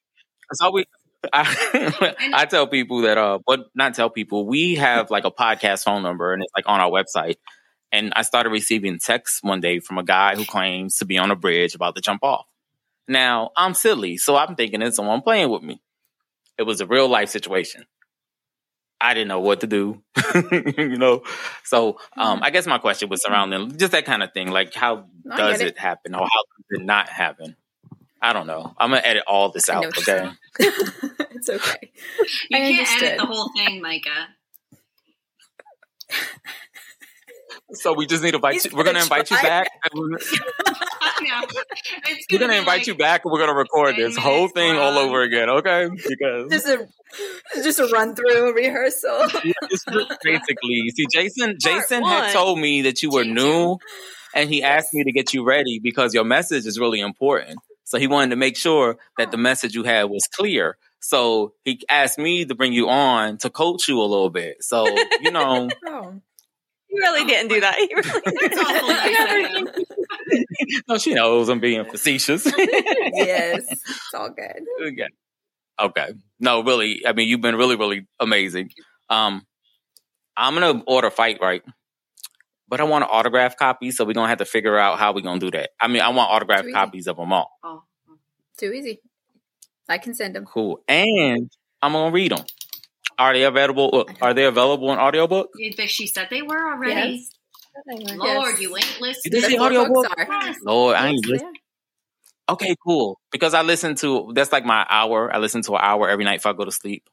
[0.55, 0.85] so we,
[1.33, 4.47] I, I tell people that, uh, but not tell people.
[4.47, 7.37] We have like a podcast phone number, and it's like on our website.
[7.91, 11.31] And I started receiving texts one day from a guy who claims to be on
[11.31, 12.47] a bridge about to jump off.
[13.07, 15.81] Now I'm silly, so I'm thinking it's someone playing with me.
[16.59, 17.85] It was a real life situation.
[19.01, 20.01] I didn't know what to do,
[20.79, 21.25] you know.
[21.65, 25.07] So um, I guess my question was surrounding just that kind of thing, like how
[25.29, 25.79] does get it.
[25.79, 27.57] happen or how does it not happen?
[28.23, 28.73] I don't know.
[28.79, 29.83] I'm gonna edit all this out.
[29.83, 30.37] know what you're Okay.
[31.33, 31.91] it's okay.
[32.51, 33.03] you I can't understood.
[33.09, 34.29] edit the whole thing, Micah.
[37.75, 38.71] So we just need to invite He's you.
[38.77, 39.69] We're gonna gonna invite you back.
[39.91, 40.19] and We're
[42.33, 45.23] we're gonna invite like- you back, and we're gonna record this whole thing all over
[45.23, 45.49] again.
[45.49, 45.89] Okay?
[46.09, 46.87] Because Just a
[47.63, 49.27] just a run through rehearsal.
[49.45, 49.85] Yeah, it's
[50.23, 52.11] basically, see, Jason, Jason one.
[52.25, 53.79] had told me that you were Team new,
[54.35, 57.59] and he asked me to get you ready because your message is really important.
[57.93, 60.79] So he wanted to make sure that the message you had was clear.
[61.01, 64.65] So he asked me to bring you on to coach you a little bit.
[64.65, 64.87] So
[65.21, 66.15] you know, Oh.
[66.89, 67.75] He really didn't do that.
[67.77, 68.89] He really That's awful
[69.77, 72.47] nice no, she knows I'm being facetious.
[72.47, 74.63] yes, it's all good.
[74.87, 75.09] okay.
[75.79, 76.15] Okay.
[76.41, 77.07] No, really.
[77.07, 78.71] I mean, you've been really, really amazing.
[79.11, 79.47] Um,
[80.35, 81.61] I'm gonna order fight right,
[82.69, 85.21] but I want an autograph copy, so we're gonna have to figure out how we're
[85.23, 85.71] gonna do that.
[85.81, 87.51] I mean, I want autograph copies of them all.
[87.63, 87.83] Oh.
[88.59, 89.01] Too easy.
[89.89, 90.45] I can send them.
[90.47, 90.81] Cool.
[90.89, 91.51] And
[91.81, 92.45] I'm gonna read them.
[93.19, 93.91] Are they available?
[94.09, 95.51] uh, Are they available in audiobook?
[95.57, 97.27] You She said they were already.
[97.27, 97.31] Yes.
[98.17, 98.61] Lord, Yes.
[98.61, 99.33] you ain't You listening.
[99.33, 100.07] did The say audiobook?
[100.19, 100.27] are.
[100.47, 100.57] Yes.
[100.63, 101.53] Lord, I ain't Yes, listen.
[102.49, 103.19] Okay, cool.
[103.31, 105.33] Because I listen to that's like my hour.
[105.35, 107.09] I listen to an hour every night before I go to sleep.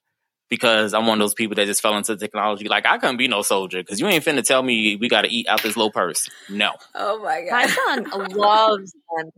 [0.49, 2.67] Because I'm one of those people that just fell into technology.
[2.67, 5.29] Like I couldn't be no soldier because you ain't finna tell me we got to
[5.31, 6.27] eat out this low purse.
[6.49, 8.11] No, Oh my god, My god.
[8.11, 9.29] son loves them.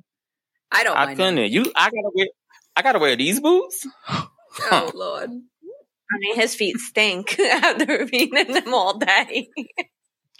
[0.72, 1.18] I don't I mind.
[1.18, 1.36] couldn't.
[1.36, 1.45] them.
[1.51, 2.28] You, I gotta wear.
[2.78, 3.86] I gotta wear these boots.
[4.72, 5.30] Oh lord.
[5.30, 9.49] I mean, his feet stink after being in them all day.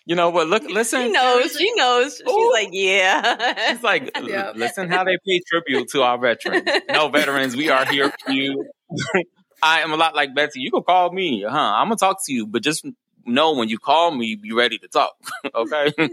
[0.06, 0.48] You know what?
[0.48, 1.02] Look, listen.
[1.04, 1.56] She knows.
[1.58, 2.16] She knows.
[2.18, 3.72] She's like, yeah.
[3.72, 6.68] It's like, l- listen how they pay tribute to our veterans.
[6.90, 8.70] No veterans, we are here for you.
[9.62, 10.62] I am a lot like Betsy.
[10.62, 11.58] You can call me, huh?
[11.58, 12.86] I'm gonna talk to you, but just
[13.26, 15.16] know when you call me, be ready to talk.
[15.56, 15.94] okay?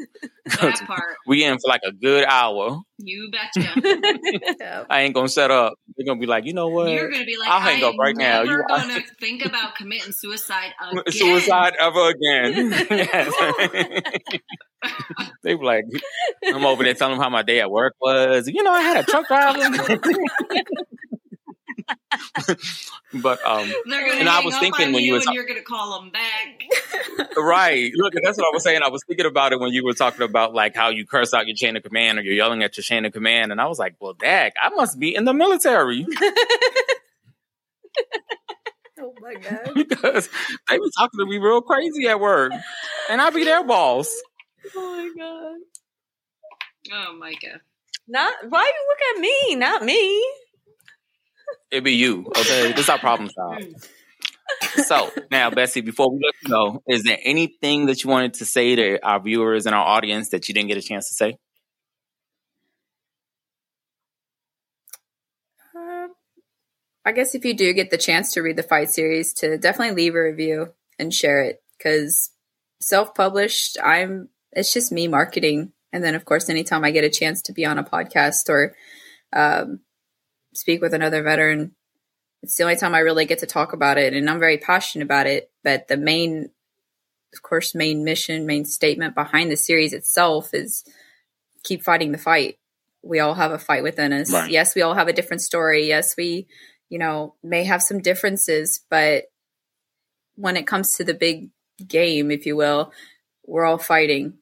[0.48, 1.16] That part.
[1.26, 2.80] we in for like a good hour.
[2.96, 3.70] You betcha.
[4.58, 4.84] Yeah.
[4.88, 5.74] I ain't gonna shut up.
[5.94, 6.90] They're gonna be like, you know what?
[6.90, 8.42] You're gonna be like, I'll hang I up right am now.
[8.44, 11.04] You're gonna think about committing suicide again.
[11.10, 12.70] Suicide ever again.
[12.88, 13.34] yes.
[15.42, 15.84] they be like,
[16.46, 18.48] I'm over there telling them how my day at work was.
[18.48, 20.00] You know, I had a truck driver.
[23.22, 25.46] but um, They're gonna And I was up thinking when you you were and you're
[25.46, 26.62] gonna call them back.
[27.36, 27.90] right.
[27.94, 28.82] Look, that's what I was saying.
[28.84, 31.46] I was thinking about it when you were talking about like how you curse out
[31.46, 33.78] your chain of command or you're yelling at your chain of command, and I was
[33.78, 36.06] like, well, dag, I must be in the military
[39.00, 39.74] Oh my god.
[39.88, 40.28] because
[40.68, 42.52] they be talking to me real crazy at work,
[43.10, 44.14] and I be their boss.
[44.76, 45.60] oh my god.
[46.92, 47.60] Oh, Micah.
[48.06, 50.24] Not why you look at me, not me.
[51.70, 52.26] It be you.
[52.26, 53.64] Okay, this is our problem child.
[54.86, 58.44] So now, Betsy, before we let you go, is there anything that you wanted to
[58.44, 61.38] say to our viewers and our audience that you didn't get a chance to say?
[65.76, 66.12] Um,
[67.04, 69.94] I guess if you do get the chance to read the fight series, to definitely
[69.94, 72.30] leave a review and share it because
[72.80, 77.42] self-published, I'm it's just me marketing, and then of course, anytime I get a chance
[77.42, 78.74] to be on a podcast or
[79.32, 79.80] um,
[80.52, 81.74] speak with another veteran,
[82.42, 85.04] it's the only time I really get to talk about it, and I'm very passionate
[85.04, 85.50] about it.
[85.64, 86.50] But the main,
[87.34, 90.84] of course, main mission, main statement behind the series itself is
[91.62, 92.58] keep fighting the fight.
[93.02, 94.32] We all have a fight within us.
[94.32, 94.50] Right.
[94.50, 95.86] Yes, we all have a different story.
[95.88, 96.46] Yes, we,
[96.88, 99.24] you know, may have some differences, but
[100.36, 101.50] when it comes to the big
[101.86, 102.92] game, if you will,
[103.46, 104.34] we're all fighting.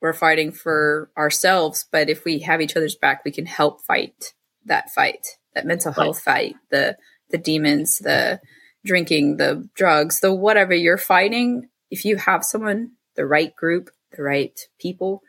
[0.00, 4.34] We're fighting for ourselves, but if we have each other's back, we can help fight
[4.66, 6.96] that fight, that mental health fight, the
[7.30, 8.40] the demons, the
[8.84, 11.68] drinking, the drugs, the whatever you're fighting.
[11.90, 15.22] If you have someone, the right group, the right people,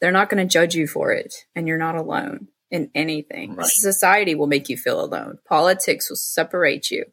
[0.00, 3.56] they're not going to judge you for it, and you're not alone in anything.
[3.56, 3.66] Right.
[3.66, 5.38] Society will make you feel alone.
[5.46, 7.04] Politics will separate you.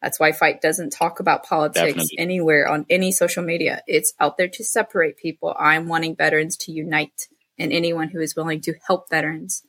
[0.00, 2.18] That's why Fight doesn't talk about politics Definitely.
[2.18, 3.82] anywhere on any social media.
[3.86, 5.54] It's out there to separate people.
[5.58, 7.28] I'm wanting veterans to unite
[7.58, 9.62] and anyone who is willing to help veterans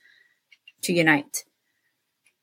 [0.83, 1.43] to unite.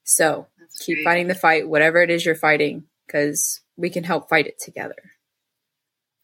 [0.09, 1.05] So That's keep great.
[1.05, 4.97] fighting the fight, whatever it is you're fighting, because we can help fight it together.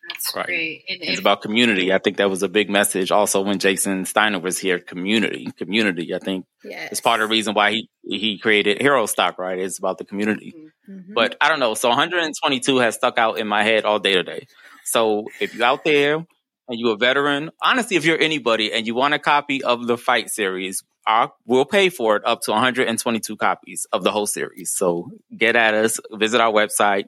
[0.09, 0.47] That's Right.
[0.47, 0.85] great.
[0.89, 1.93] And It's if- about community.
[1.93, 3.11] I think that was a big message.
[3.11, 6.14] Also, when Jason Steiner was here, community, community.
[6.14, 6.93] I think Yes.
[6.93, 9.39] it's part of the reason why he he created Hero Stock.
[9.39, 9.59] Right?
[9.59, 10.55] It's about the community.
[10.89, 11.14] Mhm.
[11.14, 11.74] But I don't know.
[11.74, 14.47] So 122 has stuck out in my head all day today.
[14.85, 16.26] So if you're out there
[16.69, 19.99] and you're a veteran, honestly, if you're anybody and you want a copy of the
[19.99, 24.73] fight series, i we'll pay for it up to 122 copies of the whole series.
[24.73, 27.05] So get at us, visit our website,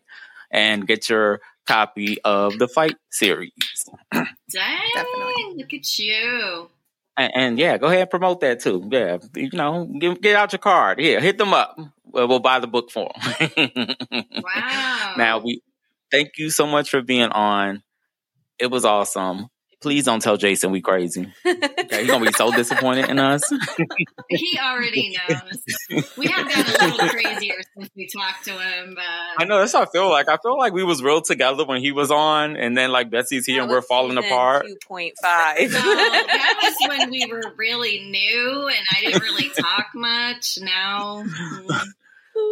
[0.50, 3.52] and get your copy of the fight series.
[4.12, 4.26] dang,
[4.94, 5.54] Definitely.
[5.56, 6.68] look at you.
[7.16, 8.86] And, and yeah, go ahead and promote that too.
[8.90, 11.00] Yeah, you know, give, get out your card.
[11.00, 11.78] Yeah, hit them up.
[12.04, 13.94] We'll, we'll buy the book for them.
[14.42, 15.14] Wow.
[15.16, 15.62] Now we
[16.10, 17.82] thank you so much for being on.
[18.58, 19.48] It was awesome.
[19.82, 21.32] Please don't tell Jason we crazy.
[21.46, 23.52] Okay, he's gonna be so disappointed in us.
[24.28, 26.06] He already knows.
[26.16, 28.94] We have gotten a little crazier since we talked to him.
[28.96, 29.04] But
[29.42, 30.28] I know that's how I feel like.
[30.28, 33.46] I feel like we was real together when he was on, and then like Betsy's
[33.46, 34.66] here and we're falling apart.
[34.66, 35.58] Two point five.
[35.70, 40.58] So that was when we were really new and I didn't really talk much.
[40.60, 41.80] Now, mm,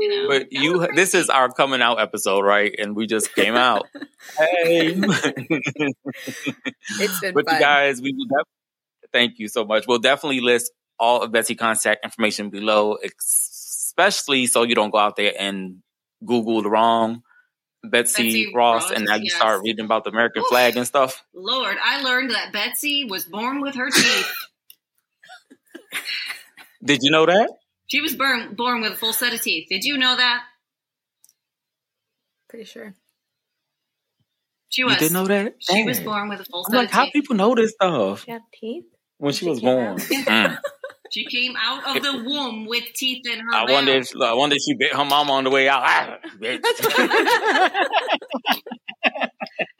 [0.00, 2.74] you know, But you, this is our coming out episode, right?
[2.78, 3.86] And we just came out.
[4.38, 4.94] hey,
[6.96, 7.54] It's been but fun.
[7.54, 8.48] you guys, we will def-
[9.12, 9.86] thank you so much.
[9.86, 15.16] We'll definitely list all of Betsy contact information below, especially so you don't go out
[15.16, 15.82] there and
[16.24, 17.22] Google the wrong
[17.90, 19.34] Betsy, Betsy Ross, Ross, and now you yes.
[19.34, 20.48] start reading about the American Oof.
[20.48, 21.24] flag and stuff.
[21.34, 24.32] Lord, I learned that Betsy was born with her teeth.
[26.84, 27.50] Did you know that?
[27.86, 29.66] She was born born with a full set of teeth.
[29.68, 30.42] Did you know that?
[32.48, 32.94] Pretty sure.
[34.70, 34.98] She You was.
[34.98, 35.54] did know that?
[35.60, 37.12] She was born with a full I'm set like, of how teeth.
[37.12, 38.84] people know this stuff you have teeth?
[39.18, 39.96] when she She was born?
[39.98, 40.58] Mm.
[41.10, 43.70] She came out of the womb with teeth in her I mouth.
[43.70, 45.82] wonder if I wonder if she bit her mama on the way out.
[45.84, 46.18] Ah.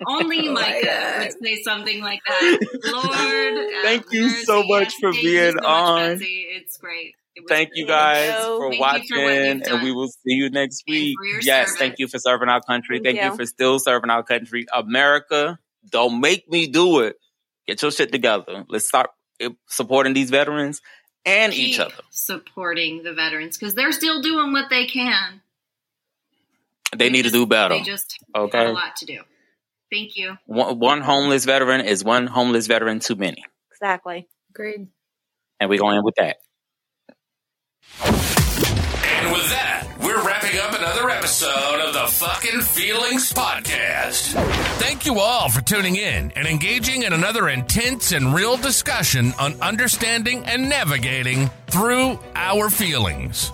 [0.06, 1.18] Only Oh Micah God.
[1.18, 2.58] would say something like that.
[2.84, 6.10] Lord, Thank you so much for being so on.
[6.18, 6.46] Betsy.
[6.50, 7.14] It's great.
[7.36, 8.80] It was Thank you guys Thank for you.
[8.80, 11.16] watching, for and we will see you next week.
[11.42, 11.78] Yes, service.
[11.80, 12.98] thank you for serving our country.
[13.00, 13.30] Thank Thank, you.
[13.32, 13.36] you.
[13.36, 14.66] for still serving our country.
[14.72, 15.58] America,
[15.90, 17.16] don't make me do it.
[17.66, 18.64] Get your shit together.
[18.68, 19.10] Let's start
[19.40, 20.80] eh, supporting these veterans
[21.26, 21.94] and each other.
[22.10, 25.40] supporting the veterans because they're still doing what they can.
[26.96, 27.74] They need to do better.
[27.74, 28.66] They just have Okay.
[28.66, 29.20] a lot to do.
[29.90, 30.36] Thank you.
[30.46, 34.28] One, one homeless veteran is one homeless veteran too many, Exactly.
[34.50, 34.86] Agreed.
[35.58, 36.36] and we're going to end with that.
[38.02, 44.32] And with that, we're wrapping up another episode of the Fucking Feelings Podcast.
[44.78, 49.60] Thank you all for tuning in and engaging in another intense and real discussion on
[49.62, 53.50] understanding and navigating through our feelings.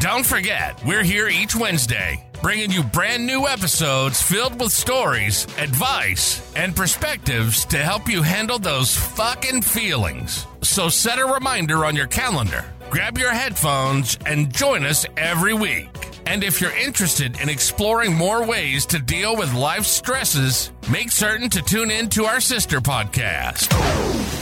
[0.00, 6.52] Don't forget, we're here each Wednesday, bringing you brand new episodes filled with stories, advice,
[6.56, 10.46] and perspectives to help you handle those fucking feelings.
[10.62, 15.88] So set a reminder on your calendar, grab your headphones, and join us every week.
[16.26, 21.48] And if you're interested in exploring more ways to deal with life's stresses, make certain
[21.50, 23.70] to tune in to our sister podcast.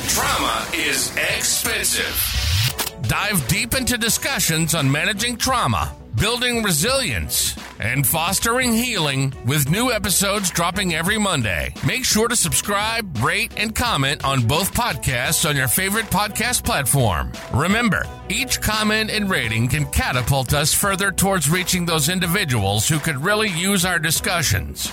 [0.09, 2.99] Trauma is expensive.
[3.03, 10.51] Dive deep into discussions on managing trauma, building resilience, and fostering healing with new episodes
[10.51, 11.73] dropping every Monday.
[11.87, 17.33] Make sure to subscribe, rate, and comment on both podcasts on your favorite podcast platform.
[17.55, 23.17] Remember, each comment and rating can catapult us further towards reaching those individuals who could
[23.17, 24.91] really use our discussions.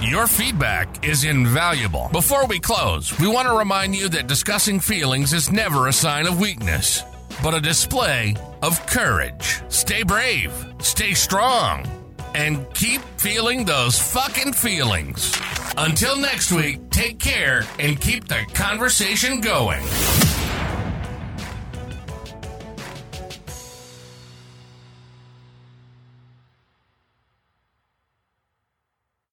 [0.00, 2.08] Your feedback is invaluable.
[2.12, 6.28] Before we close, we want to remind you that discussing feelings is never a sign
[6.28, 7.02] of weakness,
[7.42, 9.62] but a display of courage.
[9.68, 11.86] Stay brave, stay strong,
[12.34, 15.36] and keep feeling those fucking feelings.
[15.76, 19.82] Until next week, take care and keep the conversation going.